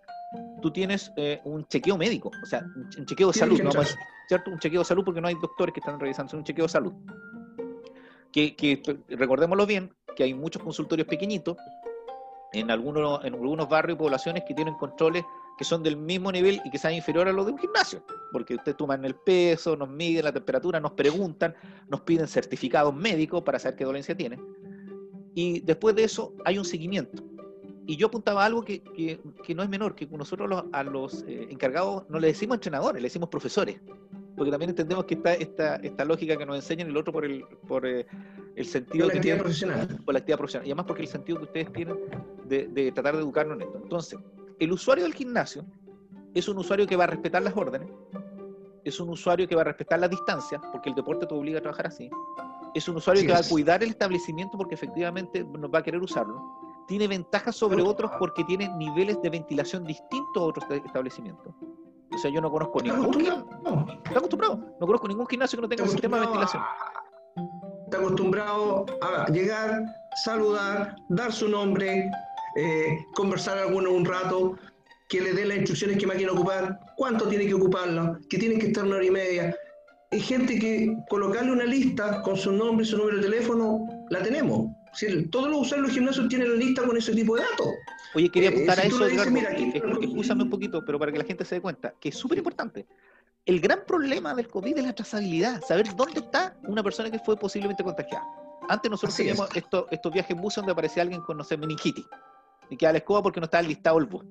[0.61, 3.71] tú tienes eh, un chequeo médico, o sea, un chequeo de salud, ¿no?
[4.29, 4.51] ¿cierto?
[4.51, 6.93] Un chequeo de salud porque no hay doctores que están revisando, un chequeo de salud.
[8.33, 11.57] Que, que, recordémoslo bien, que hay muchos consultorios pequeñitos
[12.53, 15.25] en algunos, en algunos barrios y poblaciones que tienen controles
[15.59, 18.55] que son del mismo nivel y que sean inferiores a los de un gimnasio, porque
[18.55, 21.55] ustedes toman el peso, nos miden la temperatura, nos preguntan,
[21.89, 24.41] nos piden certificados médicos para saber qué dolencia tienen.
[25.35, 27.23] Y después de eso hay un seguimiento
[27.91, 32.05] y yo apuntaba algo que, que, no es menor, que nosotros a los eh, encargados
[32.09, 33.81] no le decimos entrenadores, le decimos profesores,
[34.37, 37.45] porque también entendemos que está esta, esta lógica que nos enseñan el otro por el,
[37.67, 38.07] por, eh,
[38.57, 39.99] el sentido por la actividad profesional.
[40.05, 41.97] Por la actividad profesional, y además porque el sentido que ustedes tienen
[42.47, 43.81] de, de tratar de educarnos en esto.
[43.83, 44.19] Entonces,
[44.59, 45.65] el usuario del gimnasio
[46.35, 47.89] es un usuario que va a respetar las órdenes,
[48.85, 51.63] es un usuario que va a respetar la distancia, porque el deporte te obliga a
[51.63, 52.11] trabajar así,
[52.75, 56.01] es un usuario que va a cuidar el establecimiento porque efectivamente nos va a querer
[56.01, 56.41] usarlo,
[56.87, 61.55] tiene ventajas sobre otros porque tiene niveles de ventilación distintos a otros establecimientos.
[62.13, 63.47] O sea, yo no conozco ningún gimnasio.
[64.05, 64.57] Está acostumbrado.
[64.81, 66.63] No conozco ningún gimnasio que no tenga un sistema de ventilación.
[67.85, 69.85] Está acostumbrado a llegar,
[70.25, 72.11] saludar, dar su nombre,
[72.57, 74.57] eh, conversar alguno un rato,
[75.09, 78.69] que le dé las instrucciones que máquina ocupar, cuánto tiene que ocuparlo, que tiene que
[78.69, 79.57] estar una hora y media.
[80.13, 84.23] Hay gente que colocarle una lista con su nombre y su número de teléfono, la
[84.23, 84.67] tenemos
[85.31, 87.69] todos los usuarios de los gimnasios tienen la lista con ese tipo de datos.
[88.15, 91.57] Oye, quería eh, apuntar a eso, escúchame un poquito, pero para que la gente se
[91.57, 92.87] dé cuenta, que es súper importante.
[93.47, 97.37] El gran problema del COVID es la trazabilidad, saber dónde está una persona que fue
[97.37, 98.25] posiblemente contagiada.
[98.69, 102.05] Antes nosotros teníamos estos, estos viajes en bus donde aparecía alguien con, no sé, meningitis,
[102.69, 104.25] y queda la escoba porque no estaba listado el bus,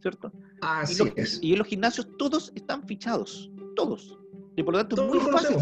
[0.00, 0.32] ¿cierto?
[0.62, 1.38] Así y, es.
[1.42, 4.18] y en los gimnasios todos están fichados, todos.
[4.56, 5.56] Y por lo tanto es muy fácil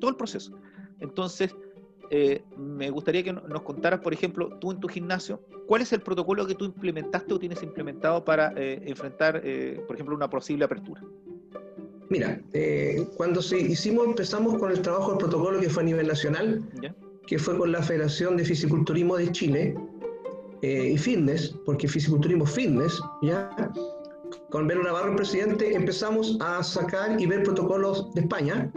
[0.00, 0.52] todo el proceso.
[0.98, 1.54] Entonces,
[2.12, 6.00] eh, me gustaría que nos contaras, por ejemplo, tú en tu gimnasio, ¿cuál es el
[6.00, 10.64] protocolo que tú implementaste o tienes implementado para eh, enfrentar, eh, por ejemplo, una posible
[10.64, 11.02] apertura?
[12.08, 12.42] Mira,
[13.16, 16.60] cuando se hicimos, empezamos con el trabajo del protocolo que fue a nivel nacional,
[17.28, 19.76] que fue con la Federación de Fisiculturismo de Chile
[20.60, 23.48] y Fitness, porque Fisiculturismo Fitness, ¿ya?
[24.50, 28.72] Con Belo Navarro, el presidente, empezamos a sacar y ver protocolos de España,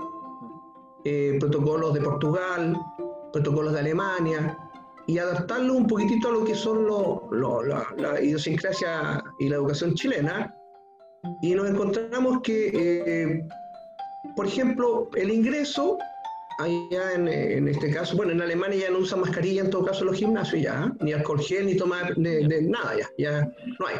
[1.39, 2.77] protocolos de Portugal,
[3.33, 4.57] protocolos de Alemania
[5.07, 10.55] y adaptarlo un poquitito a lo que son la, idiosincrasia y la educación chilena.
[11.41, 12.71] Y nos encontramos que,
[13.05, 13.47] eh,
[14.35, 15.97] por ejemplo, el ingreso,
[16.59, 20.17] allá en, este caso, bueno, en Alemania ya no usan mascarilla en todo caso los
[20.17, 23.95] gimnasios ya, ni alcohol gel, ni tomar de, nada ya, ya no hay.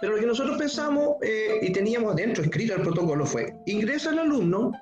[0.00, 4.18] Pero lo que nosotros pensamos eh, y teníamos dentro escrito el protocolo fue, ingresa el
[4.18, 4.72] alumno,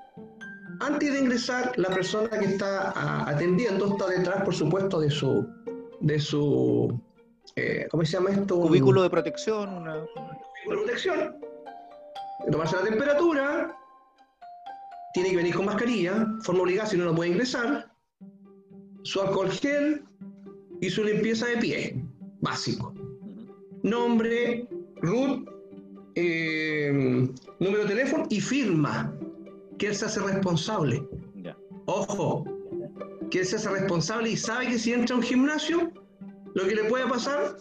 [0.81, 5.47] antes de ingresar, la persona que está ah, atendiendo está detrás, por supuesto, de su,
[6.01, 7.01] de su
[7.57, 8.61] eh, ¿cómo se llama esto?
[8.61, 9.69] Cubículo de protección.
[9.75, 9.95] Una...
[9.95, 11.37] Cubículo de protección.
[12.51, 13.77] Tomarse la temperatura,
[15.13, 17.93] tiene que venir con mascarilla, forma obligada si no, no puede ingresar,
[19.03, 20.05] su alcohol gel
[20.81, 22.05] y su limpieza de pie,
[22.41, 22.95] básico.
[23.83, 24.67] Nombre,
[25.03, 25.47] root,
[26.15, 29.15] eh, número de teléfono y firma
[29.81, 31.03] que él se hace responsable.
[31.87, 32.45] Ojo,
[33.31, 35.91] que él se hace responsable y sabe que si entra a un gimnasio,
[36.55, 37.57] lo que le puede pasar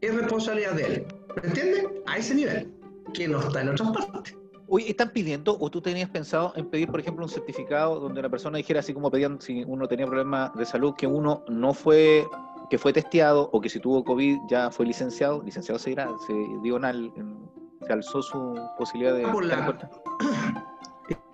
[0.00, 1.06] es responsabilidad de él.
[1.42, 1.86] ¿Me entiendes?
[2.06, 2.72] A ese nivel,
[3.12, 4.36] que no está en otras partes.
[4.68, 8.28] Uy, ¿están pidiendo o tú tenías pensado en pedir, por ejemplo, un certificado donde la
[8.28, 12.26] persona dijera, así como pedían si uno tenía problemas de salud, que uno no fue
[12.70, 16.32] que fue testeado o que si tuvo COVID ya fue licenciado, licenciado se dirá, se
[16.62, 19.24] dio se alzó su posibilidad de...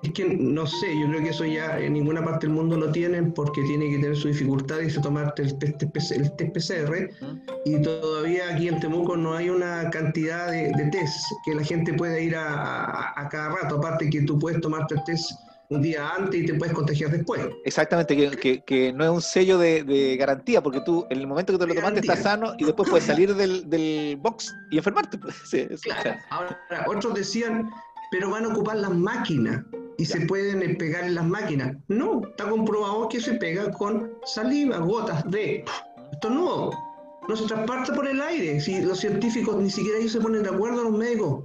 [0.03, 2.91] Es que no sé, yo creo que eso ya en ninguna parte del mundo lo
[2.91, 5.62] tienen porque tiene que tener su dificultad y se tomar el test,
[6.12, 7.09] el test PCR
[7.65, 12.19] y todavía aquí en Temuco no hay una cantidad de, test que la gente pueda
[12.19, 15.31] ir a, a, cada rato, aparte que tú puedes tomarte el test
[15.73, 17.41] un día antes y te puedes contagiar después.
[17.65, 21.59] Exactamente, que, que, no es un sello de, garantía, porque tú en el momento que
[21.59, 25.19] te lo tomaste estás sano y después puedes salir del, del box y enfermarte.
[25.19, 25.37] Pues.
[25.83, 26.19] claro.
[26.31, 27.71] Ahora, otros decían,
[28.12, 29.64] pero van a ocupar las máquinas
[29.96, 31.75] y se pueden eh, pegar en las máquinas.
[31.88, 35.64] No, está comprobado que se pega con saliva, gotas de...
[36.12, 36.70] Esto no,
[37.35, 38.61] se transporta por el aire.
[38.61, 41.44] Si los científicos ni siquiera ellos se ponen de acuerdo, los médicos.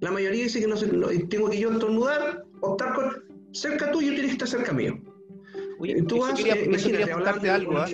[0.00, 0.86] La mayoría dice que no, se,
[1.30, 3.22] tengo que yo estornudar o estar
[3.52, 5.00] cerca tuyo, tienes que estar cerca mío.
[5.78, 7.86] Oye, tú vas, quería, eh, hablarte de algo, ¿ah?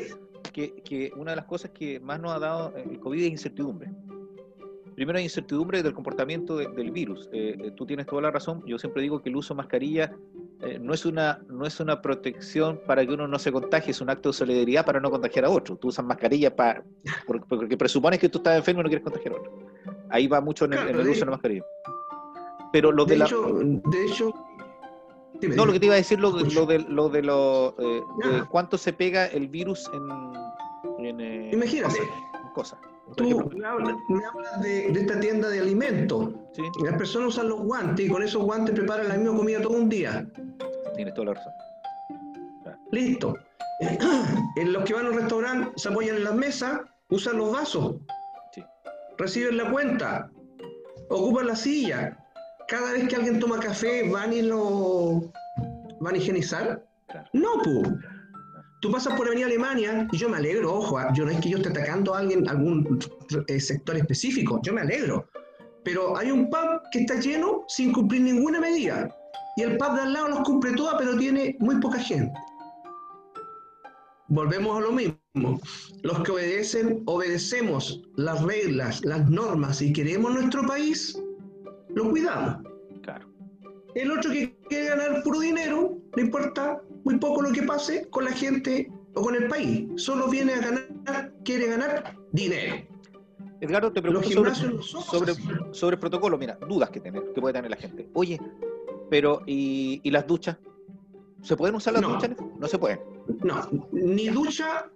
[0.52, 3.92] que, que una de las cosas que más nos ha dado el COVID es incertidumbre
[5.00, 7.26] primero hay incertidumbre del comportamiento del virus.
[7.32, 8.62] Eh, eh, tú tienes toda la razón.
[8.66, 10.14] Yo siempre digo que el uso de mascarilla
[10.60, 14.02] eh, no, es una, no es una protección para que uno no se contagie, es
[14.02, 15.76] un acto de solidaridad para no contagiar a otro.
[15.76, 16.84] Tú usas mascarilla para,
[17.26, 19.52] porque, presupones que tú estás enfermo y no quieres contagiar a otro.
[20.10, 21.64] Ahí va mucho en, el, uso de la mascarilla.
[22.70, 23.24] Pero lo de, la...
[23.24, 24.34] hecho, de hecho
[25.56, 27.74] no, lo que te iba a decir, lo, lo de, lo de, lo,
[28.50, 29.90] cuánto se pega el virus
[30.98, 31.06] en...
[31.06, 32.00] en Imagínate.
[32.52, 32.78] Cosas.
[33.16, 33.96] Tú me hablas,
[34.62, 36.30] de, esta tienda de alimentos.
[36.82, 39.88] Las personas usan los guantes y con esos guantes preparan la misma comida todo un
[39.88, 40.26] día.
[40.96, 41.52] Tienes toda la razón.
[42.90, 43.34] Listo.
[44.56, 47.96] En los que van al restaurante se apoyan en las mesas, usan los vasos.
[49.16, 50.30] Reciben la cuenta,
[51.08, 52.18] ocupan la silla.
[52.68, 55.32] Cada vez que alguien toma café, van y lo
[56.00, 56.84] van a higienizar.
[57.32, 57.88] No, pues
[58.80, 61.50] Tú pasas por Avenida Alemania y yo me alegro, ojo, ah, yo no es que
[61.50, 62.98] yo esté atacando a alguien, algún
[63.46, 65.28] eh, sector específico, yo me alegro.
[65.84, 69.14] Pero hay un pub que está lleno sin cumplir ninguna medida.
[69.56, 72.32] Y el pub de al lado los cumple todas, pero tiene muy poca gente.
[74.28, 75.60] Volvemos a lo mismo.
[76.02, 81.20] Los que obedecen, obedecemos las reglas, las normas y queremos nuestro país,
[81.94, 82.62] lo cuidamos.
[83.02, 83.28] Claro.
[83.94, 88.24] El otro que quiere ganar puro dinero, no importa muy poco lo que pase con
[88.24, 89.88] la gente o con el país.
[89.96, 92.86] Solo viene a ganar, quiere ganar dinero.
[93.60, 94.28] Edgardo, te pregunto
[94.80, 95.34] sobre,
[95.72, 96.38] sobre, el protocolo.
[96.38, 98.08] Mira, dudas que, tener, que puede tener la gente.
[98.14, 98.40] Oye,
[99.10, 100.56] pero ¿y, las duchas?
[101.42, 102.30] ¿Se pueden usar las duchas?
[102.58, 103.00] No se pueden.
[103.42, 104.90] No, ni ducha,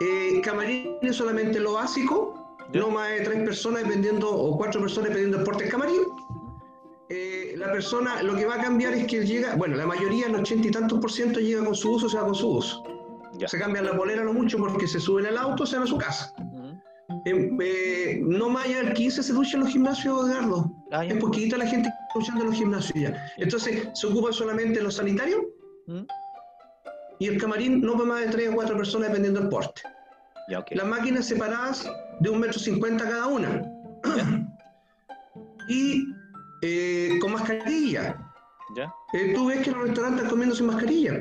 [0.00, 5.38] eh, camarines solamente lo básico, no más de tres personas dependiendo, o cuatro personas dependiendo
[5.38, 6.02] del porte camarín
[7.08, 10.34] eh, la persona lo que va a cambiar es que llega, bueno, la mayoría, el
[10.34, 12.82] ochenta y tantos por ciento llega con su uso, se va con su uso.
[13.46, 15.98] Se cambia la polera lo mucho porque se suben al auto, se van a su
[15.98, 16.32] casa.
[17.24, 20.72] Em, eh, no más allá del 15 se ducha en los gimnasios, Edgardo.
[20.90, 23.32] Ah, es poquita la gente que está duchando en los gimnasios ya.
[23.36, 25.40] Entonces, se ocupa solamente los sanitarios
[27.18, 29.82] y el camarín no va más de 3 o 4 personas dependiendo del porte.
[30.70, 31.90] Las máquinas separadas
[32.20, 33.62] de un metro cincuenta cada una.
[35.68, 36.04] y
[36.62, 36.95] eh,
[37.48, 38.32] mascarilla.
[38.74, 38.92] ¿Ya?
[39.12, 41.18] Eh, tú ves que los restaurantes están comiendo sin mascarilla.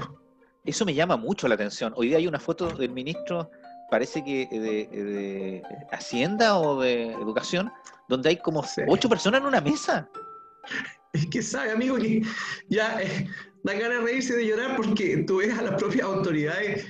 [0.64, 1.94] Eso me llama mucho la atención.
[1.96, 3.50] Hoy día hay una foto del ministro,
[3.92, 5.62] parece que de,
[5.92, 7.72] Hacienda o de Educación,
[8.10, 10.10] donde hay como ocho personas en una mesa.
[11.14, 12.24] Es que sabe, amigo, que
[12.68, 13.26] ya eh,
[13.64, 16.86] da ganas de reírse de llorar porque tú ves a las propias autoridades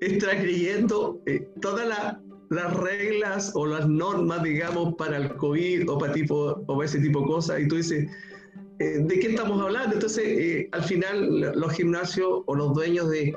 [0.00, 1.20] estar creyendo
[1.60, 2.22] toda la
[2.52, 7.20] las reglas o las normas, digamos, para el COVID o para, tipo, o ese tipo
[7.20, 8.10] de cosas, y tú dices,
[8.82, 9.94] eh, ¿de qué estamos hablando?
[9.94, 13.34] Entonces, eh, al final, los gimnasios o los dueños de...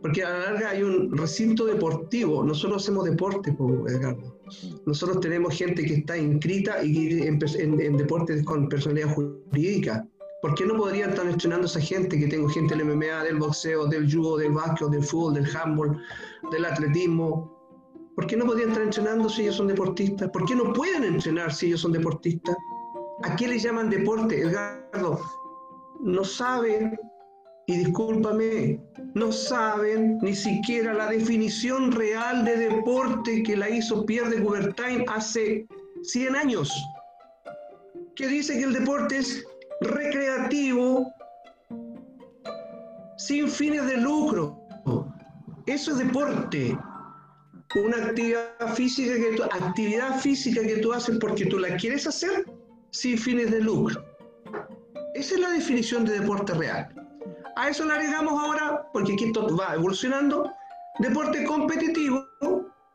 [0.00, 3.54] Porque a la larga hay un recinto deportivo, nosotros hacemos deporte,
[3.86, 4.36] Edgardo.
[4.84, 10.08] Nosotros tenemos gente que está inscrita y en, deportes con personalidad jurídica.
[10.40, 13.36] ¿Por qué no podrían estar entrenando a esa gente que tengo gente del MMA, del
[13.36, 15.96] boxeo, del judo, del básquet, del fútbol, del handball,
[16.50, 17.62] del atletismo,
[18.14, 20.28] ¿Por qué no podían estar entrenando si ellos son deportistas?
[20.30, 22.54] ¿Por qué no pueden entrenar si ellos son deportistas?
[23.24, 25.20] ¿A qué le llaman deporte, Edgardo?
[26.00, 26.98] No saben,
[27.66, 28.80] y discúlpame,
[29.14, 35.04] no saben ni siquiera la definición real de deporte que la hizo Pierre de Coubertin
[35.08, 35.66] hace
[36.02, 36.72] 100 años,
[38.16, 39.44] que dice que el deporte es
[39.82, 41.06] recreativo,
[43.18, 44.58] sin fines de lucro.
[45.66, 46.76] Eso es deporte
[47.76, 52.44] una actividad física que actividad física que tú haces porque tú la quieres hacer
[52.92, 54.04] sin fines de lucro.
[55.14, 56.88] Esa es la definición de deporte real.
[57.56, 60.50] A eso le agregamos ahora, porque aquí va evolucionando,
[61.00, 62.24] deporte competitivo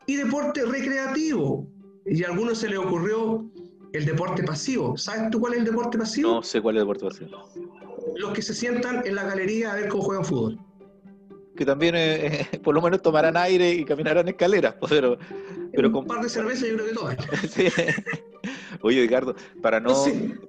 [0.06, 1.66] y deporte recreativo.
[2.06, 3.44] Y a algunos se les ocurrió
[3.92, 4.96] el deporte pasivo.
[4.96, 6.34] ¿Sabes tú cuál es el deporte pasivo?
[6.36, 7.50] No sé cuál es el deporte pasivo.
[8.16, 10.58] Los que se sientan en la galería a ver cómo juegan fútbol.
[11.56, 15.18] Que también eh, por lo menos tomarán aire y caminarán escaleras, pues, pero,
[15.72, 17.16] pero con un par de cervezas yo creo que todas.
[17.50, 17.68] sí.
[18.82, 19.94] Oye, Ricardo, para no...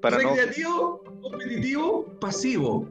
[0.02, 2.88] para recreativo, competitivo, pasivo.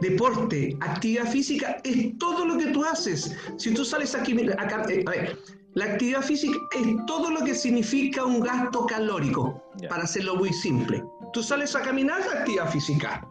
[0.00, 3.36] Deporte, actividad física, es todo lo que tú haces.
[3.58, 5.38] Si tú sales aquí, acá, eh, a ver,
[5.74, 11.04] la actividad física es todo lo que significa un gasto calórico, para hacerlo muy simple.
[11.34, 13.26] Tú sales a caminar, actividad física.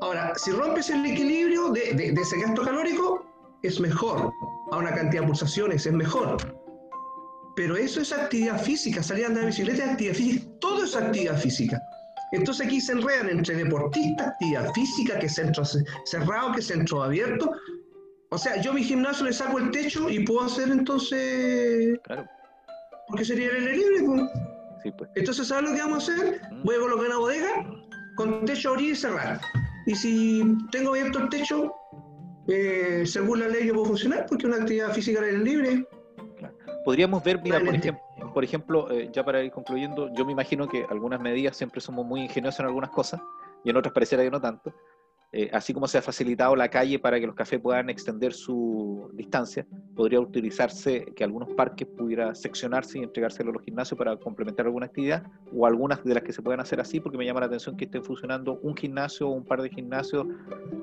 [0.00, 3.24] Ahora, si rompes el equilibrio de, de ese gasto calórico,
[3.62, 4.32] es mejor.
[4.72, 6.59] A una cantidad de pulsaciones es mejor.
[7.60, 10.96] Pero eso es actividad física, salir a andar en bicicleta es actividad física, todo es
[10.96, 11.82] actividad física.
[12.32, 15.62] Entonces aquí se enredan entre deportista, actividad física, que es centro
[16.06, 17.52] cerrado, que es centro abierto.
[18.30, 21.98] O sea, yo a mi gimnasio le saco el techo y puedo hacer entonces...
[22.04, 22.24] Claro.
[23.08, 24.06] Porque sería el aire libre.
[24.06, 24.30] Pues.
[24.82, 25.10] Sí, pues.
[25.16, 26.40] Entonces, ¿sabes lo que vamos a hacer?
[26.50, 26.62] Mm.
[26.64, 27.66] Voy a colocar una bodega
[28.16, 29.38] con techo abrir y cerrar.
[29.84, 30.42] Y si
[30.72, 31.74] tengo abierto el techo,
[32.48, 35.86] eh, según la ley yo puedo funcionar porque es una actividad física al aire libre.
[36.84, 40.68] Podríamos ver, mira, por ejemplo, por ejemplo eh, ya para ir concluyendo, yo me imagino
[40.68, 43.20] que algunas medidas siempre somos muy ingeniosos en algunas cosas
[43.64, 44.72] y en otras pareciera que no tanto.
[45.32, 49.08] Eh, así como se ha facilitado la calle para que los cafés puedan extender su
[49.12, 49.64] distancia,
[49.94, 54.86] podría utilizarse que algunos parques pudiera seccionarse y entregárselo a los gimnasios para complementar alguna
[54.86, 55.22] actividad,
[55.54, 57.84] o algunas de las que se puedan hacer así, porque me llama la atención que
[57.84, 60.26] estén funcionando un gimnasio o un par de gimnasios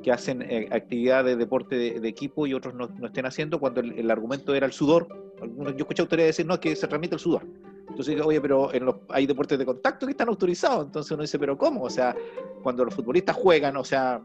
[0.01, 3.81] que hacen eh, actividad de deporte de, equipo y otros no, no, estén haciendo, cuando
[3.81, 5.09] el, argumento era el sudor.
[5.41, 7.45] Yo escuché a autoridades decir, no, es que se transmite el sudor.
[7.89, 10.85] Entonces, oye, pero en los, hay deportes de contacto que están autorizados.
[10.85, 11.83] Entonces uno dice, pero ¿cómo?
[11.83, 12.15] O sea,
[12.63, 14.21] cuando los futbolistas juegan, o sea,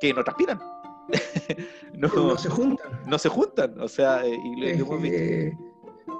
[0.00, 0.60] que no transpiran.
[1.94, 3.00] no, se juntan.
[3.06, 4.64] No se juntan, o sea, eh, y,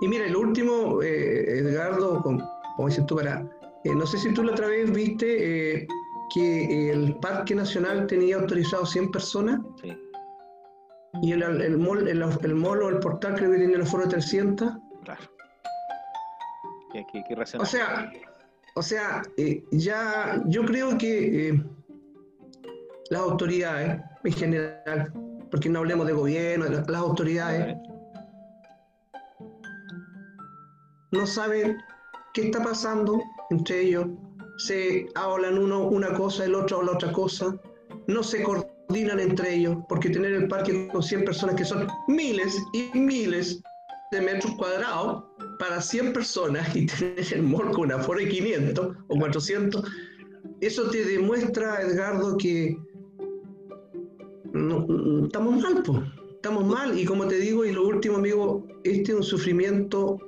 [0.00, 3.40] y mira, el último, eh, Edgardo, como, dices tú, para,
[3.84, 5.86] eh, no sé si tú la otra vez viste
[6.34, 9.60] que el Parque Nacional tenía autorizado 100 personas.
[9.82, 9.96] Sí.
[11.22, 14.04] Y el, el, mall, el, el mall o el portal creo que tiene el foro
[14.04, 14.72] de 300.
[15.04, 15.20] Claro.
[16.92, 18.10] ¿Qué, qué, o sea,
[18.74, 19.22] o sea
[19.72, 21.60] ya yo creo que
[23.10, 25.12] las autoridades en general,
[25.50, 27.76] porque no hablemos de gobierno, las autoridades,
[31.12, 31.78] no saben
[32.34, 34.06] qué está pasando entre ellos,
[34.58, 37.54] se hablan uno una cosa, el otro habla otra cosa,
[38.08, 42.56] no se coordinan entre ellos, porque tener el parque con 100 personas que son miles
[42.72, 43.62] y miles
[44.10, 45.24] de metros cuadrados
[45.58, 49.84] para 100 personas y tener el mall con una foro de 500 o 400,
[50.60, 52.76] eso te demuestra, Edgardo, que
[54.58, 56.00] no, estamos mal, pues.
[56.34, 60.18] Estamos mal y como te digo, y lo último, amigo, este es un sufrimiento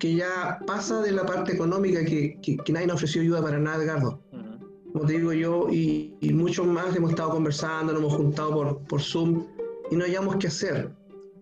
[0.00, 3.84] que ya pasa de la parte económica, que, que, nadie nos ofreció ayuda para nada,
[3.84, 4.20] Edgardo.
[4.92, 8.78] Como te digo yo, y, y, muchos más hemos estado conversando, nos hemos juntado por,
[8.88, 9.46] por Zoom
[9.90, 10.90] y no hayamos qué hacer.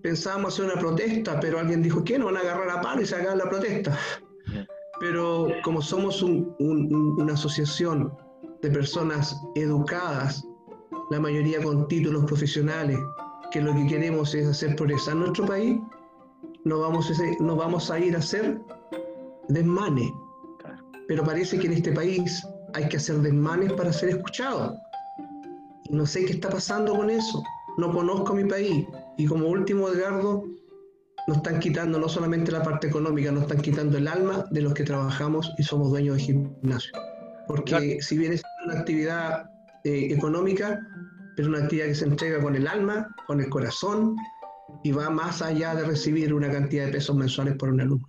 [0.02, 3.06] Pensábamos hacer una protesta, pero alguien dijo que no van a agarrar a palo y
[3.06, 3.98] sacar la protesta.
[5.00, 8.12] Pero como somos una asociación
[8.60, 10.44] de personas educadas
[11.10, 12.98] la mayoría con títulos profesionales,
[13.50, 15.78] que lo que queremos es hacer progresar nuestro país,
[16.64, 18.60] no vamos a, no vamos a ir a hacer
[19.48, 20.10] desmanes.
[21.06, 24.74] Pero parece que en este país hay que hacer desmanes para ser escuchados.
[25.84, 27.42] Y no sé qué está pasando con eso.
[27.78, 28.86] No conozco mi país.
[29.16, 30.44] Y como último, Edgardo,
[31.26, 34.74] nos están quitando no solamente la parte económica, nos están quitando el alma de los
[34.74, 36.92] que trabajamos y somos dueños de gimnasio.
[37.46, 39.50] Porque si bien es una actividad
[39.84, 40.80] eh, económica,
[41.36, 44.16] pero una actividad que se entrega con el alma, con el corazón
[44.82, 48.08] y va más allá de recibir una cantidad de pesos mensuales por un alumno.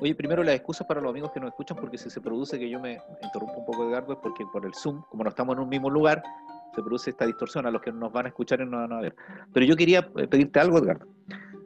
[0.00, 2.70] Oye, primero las excusas para los amigos que nos escuchan, porque si se produce que
[2.70, 5.62] yo me interrumpo un poco, Edgardo, es porque por el Zoom, como no estamos en
[5.62, 6.22] un mismo lugar,
[6.74, 9.00] se produce esta distorsión a los que nos van a escuchar y no van a
[9.00, 9.16] ver.
[9.52, 11.06] Pero yo quería eh, pedirte algo, Edgardo.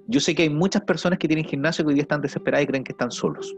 [0.07, 2.66] Yo sé que hay muchas personas que tienen gimnasio que hoy día están desesperadas y
[2.66, 3.55] creen que están solos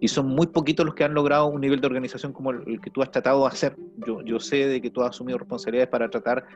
[0.00, 2.90] y son muy poquitos los que han logrado un nivel de organización como el, que
[2.90, 3.76] tú has tratado de hacer.
[4.06, 6.46] Yo, yo, sé de que tú has asumido responsabilidades para tratar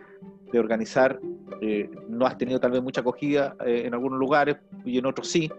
[0.52, 1.18] de organizar,
[1.60, 5.28] eh, no has tenido tal vez mucha acogida eh, en algunos lugares y en otros
[5.28, 5.50] sí,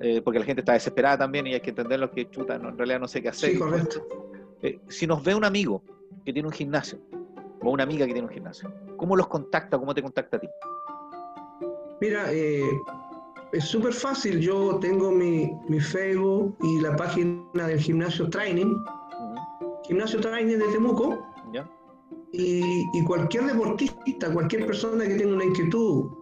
[0.00, 2.76] eh, porque la gente está desesperada también y hay que entender lo que chuta, en
[2.76, 3.52] realidad no sé qué hacer.
[3.52, 4.06] Sí, correcto.
[4.88, 5.82] si nos ve un amigo
[6.24, 6.98] que tiene un gimnasio
[7.60, 9.78] o una amiga que tiene un gimnasio, ¿cómo los contacta?
[9.78, 10.48] ¿Cómo te contacta a ti?
[12.00, 12.26] Mira,
[13.52, 14.40] es súper fácil.
[14.40, 18.74] Yo tengo mi, mi, Facebook y la página del gimnasio Training.
[19.86, 21.18] Gimnasio Training de Temuco.
[22.34, 26.21] Y, y, cualquier deportista, cualquier persona que tenga una inquietud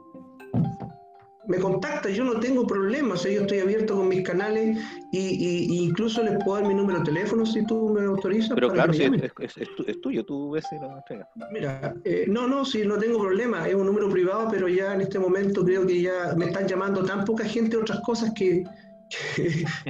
[1.50, 4.78] me contacta, yo no tengo problemas, yo estoy abierto con mis canales
[5.10, 8.52] y, incluso les puedo dar mi número de teléfono si tú me autorizas.
[8.54, 11.26] Pero claro, sí, es, tuyo, tú ves si lo entregas.
[11.50, 15.00] Mira, eh, no, no, sí, no tengo problema, es un número privado, pero ya en
[15.00, 18.62] este momento creo que ya me están llamando tan poca gente otras cosas que,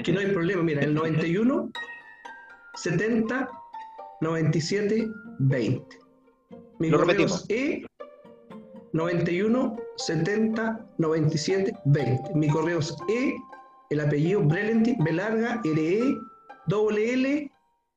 [0.03, 0.63] que, no hay problema.
[0.63, 1.71] Mira, el 91
[2.77, 3.51] 70
[4.23, 5.99] 97 20.
[6.79, 7.45] Mi lo repetimos.
[7.51, 7.85] E
[8.93, 12.34] 91 70 97 20.
[12.34, 13.34] Mi correo es E,
[13.91, 16.16] el apellido Brelenti, B larga, R E,
[16.66, 17.53] W L,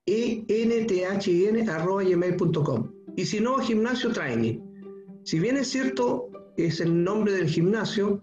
[0.06, 2.92] E N T H N arroba gmail.com.
[3.16, 4.60] Y si no, gimnasio training.
[5.24, 8.22] Si bien es cierto, es el nombre del gimnasio,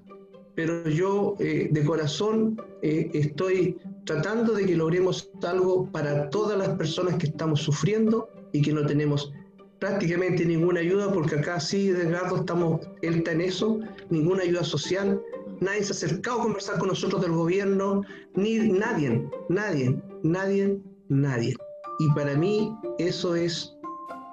[0.55, 6.71] pero yo eh, de corazón eh, estoy tratando de que logremos algo para todas las
[6.71, 9.33] personas que estamos sufriendo y que no tenemos
[9.81, 15.21] prácticamente ninguna ayuda, porque acá sí, Edgardo, estamos, en eso, ninguna ayuda social,
[15.61, 18.03] nadie se ha acercado a conversar con nosotros del gobierno,
[18.35, 20.79] ni nadie, nadie, nadie,
[21.09, 21.55] nadie.
[21.99, 23.75] Y para mí eso es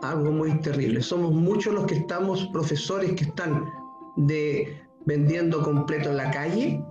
[0.01, 1.01] algo muy terrible.
[1.01, 3.65] Somos muchos los que estamos, profesores que están
[4.17, 6.83] de vendiendo completo en la calle,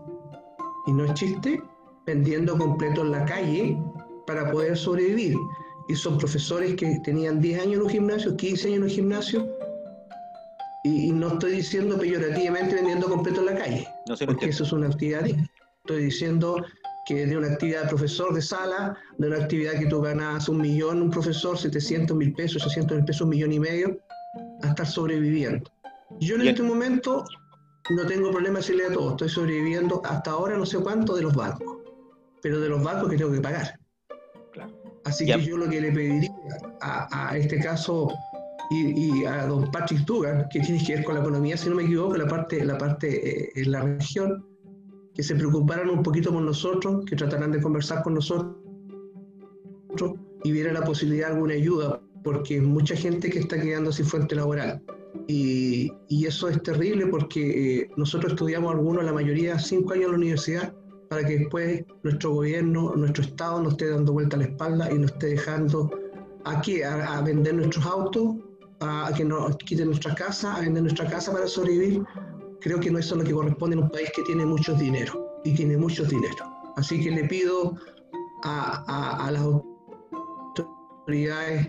[0.86, 1.62] y no es chiste,
[2.06, 3.78] vendiendo completo en la calle
[4.26, 5.36] para poder sobrevivir
[5.88, 9.56] y son profesores que tenían 10 años en un gimnasio, 15 años en un gimnasio,
[10.84, 13.88] y, no estoy diciendo peyorativamente vendiendo completo en la calle,
[14.24, 15.26] porque eso es una actividad.
[15.26, 16.64] Estoy diciendo
[17.06, 20.60] que de una actividad de profesor de sala, de una actividad que tú ganas un
[20.60, 23.98] millón, un profesor, 700 mil pesos, 800 mil pesos, un millón y medio,
[24.62, 25.70] a estar sobreviviendo.
[26.20, 27.24] Yo en este momento
[27.90, 31.22] no tengo problema de decirle a todos, estoy sobreviviendo hasta ahora no sé cuánto de
[31.22, 31.78] los bancos,
[32.42, 33.78] pero de los bancos que tengo que pagar.
[35.06, 36.34] Así que yo lo que le pediría
[36.80, 38.12] a, este caso
[38.70, 41.84] y, a don Patrick Dugan, que tiene que ver con la economía, si no me
[41.84, 44.44] equivoco, la parte, la parte eh, en la región,
[45.14, 48.56] que se preocuparan un poquito por nosotros, que trataran de conversar con nosotros
[50.42, 54.34] y vieran la posibilidad de alguna ayuda, porque mucha gente que está quedando sin fuente
[54.34, 54.82] laboral.
[55.28, 55.92] Y,
[56.26, 60.74] eso es terrible porque eh, nosotros estudiamos algunos, la mayoría, cinco años en la universidad
[61.08, 64.98] para que después nuestro gobierno, nuestro Estado nos esté dando vuelta a la espalda y
[64.98, 65.90] nos esté dejando
[66.44, 68.36] aquí a, vender nuestros autos,
[68.80, 72.02] a, que nos quiten nuestra casa, a vender nuestra casa para sobrevivir.
[72.60, 75.40] Creo que no eso es lo que corresponde en un país que tiene mucho dinero
[75.44, 76.36] y tiene mucho dinero.
[76.76, 77.74] Así que le pido
[78.42, 79.42] a, las
[81.06, 81.68] autoridades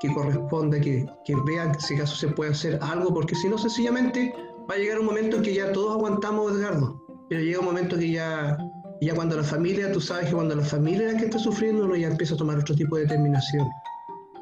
[0.00, 4.34] que corresponde que, que vean si acaso se puede hacer algo, porque si no, sencillamente
[4.68, 7.96] va a llegar un momento en que ya todos aguantamos, Edgardo pero llega un momento
[7.96, 8.56] que ya,
[9.00, 11.84] ya cuando la familia, tú sabes que cuando la familia es la que está sufriendo,
[11.84, 13.66] uno ya empieza a tomar otro tipo de determinación.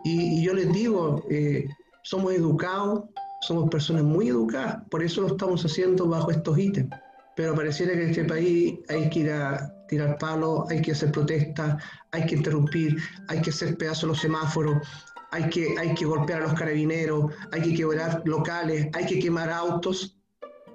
[0.05, 1.67] Y, yo les digo, eh,
[2.03, 3.05] somos educados,
[3.41, 6.91] somos personas muy educadas, por eso lo estamos haciendo bajo estos ítems.
[7.37, 11.11] Pero pareciera que en este país hay que ir a tirar palos, hay que hacer
[11.11, 11.83] protestas,
[12.13, 12.97] hay que interrumpir,
[13.29, 14.87] hay que hacer pedazos los semáforos,
[15.33, 19.51] hay que, hay que golpear a los carabineros, hay que quebrar locales, hay que quemar
[19.51, 20.17] autos,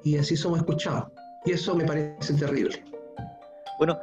[0.04, 1.06] y así somos escuchados.
[1.46, 2.84] Y eso me parece terrible.
[3.78, 3.98] Bueno,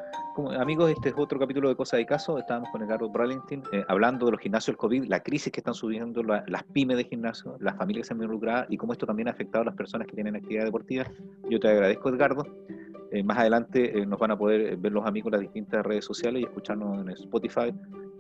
[0.59, 2.39] amigos, este es otro capítulo de Cosa de Caso.
[2.39, 5.74] Estábamos con Edgardo Bralentin eh, hablando de los gimnasios del COVID, la crisis que están
[5.74, 9.28] subiendo las pymes de gimnasio, las familias que se han involucrado y cómo esto también
[9.28, 11.05] ha afectado a las personas que tienen actividad deportiva.
[11.51, 12.47] Yo te agradezco, Edgardo.
[13.12, 16.05] Eh, más adelante eh, nos van a poder ver los amigos en las distintas redes
[16.07, 17.72] sociales y escucharnos en Spotify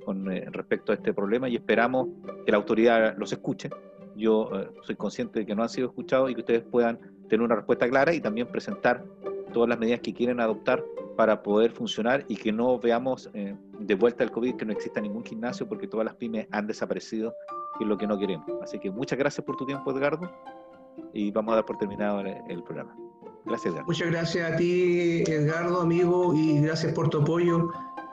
[0.04, 2.08] con respecto a este problema y esperamos
[2.44, 3.70] que la autoridad los escuche.
[4.16, 4.50] Yo
[4.82, 6.98] soy consciente de que no han sido escuchados y que ustedes puedan
[7.28, 9.04] tener una respuesta clara y también presentar
[9.52, 10.84] todas las medidas que quieren adoptar
[11.16, 15.00] para poder funcionar y que no veamos eh, de vuelta el COVID, que no exista
[15.00, 17.34] ningún gimnasio porque todas las pymes han desaparecido,
[17.78, 18.46] que es lo que no queremos.
[18.62, 20.30] Así que muchas gracias por tu tiempo, Edgardo,
[21.12, 22.94] y vamos a dar por terminado el, programa.
[23.44, 23.86] Gracias, Edgardo.
[23.86, 27.70] Muchas gracias a ti, Edgardo, amigo, y gracias por tu apoyo.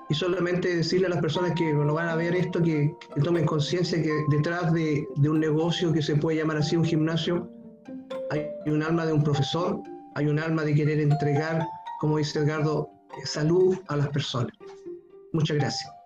[0.10, 2.94] Y solamente decirle a las personas que no van a ver esto, que,
[3.24, 7.50] tomen conciencia que detrás de, de un negocio que se puede llamar así un gimnasio,
[8.32, 9.82] hay un alma de un profesor,
[10.16, 11.66] hay un alma de querer entregar,
[12.00, 12.90] como dice Edgardo,
[13.26, 14.52] salud a las personas.
[15.32, 16.03] Muchas gracias.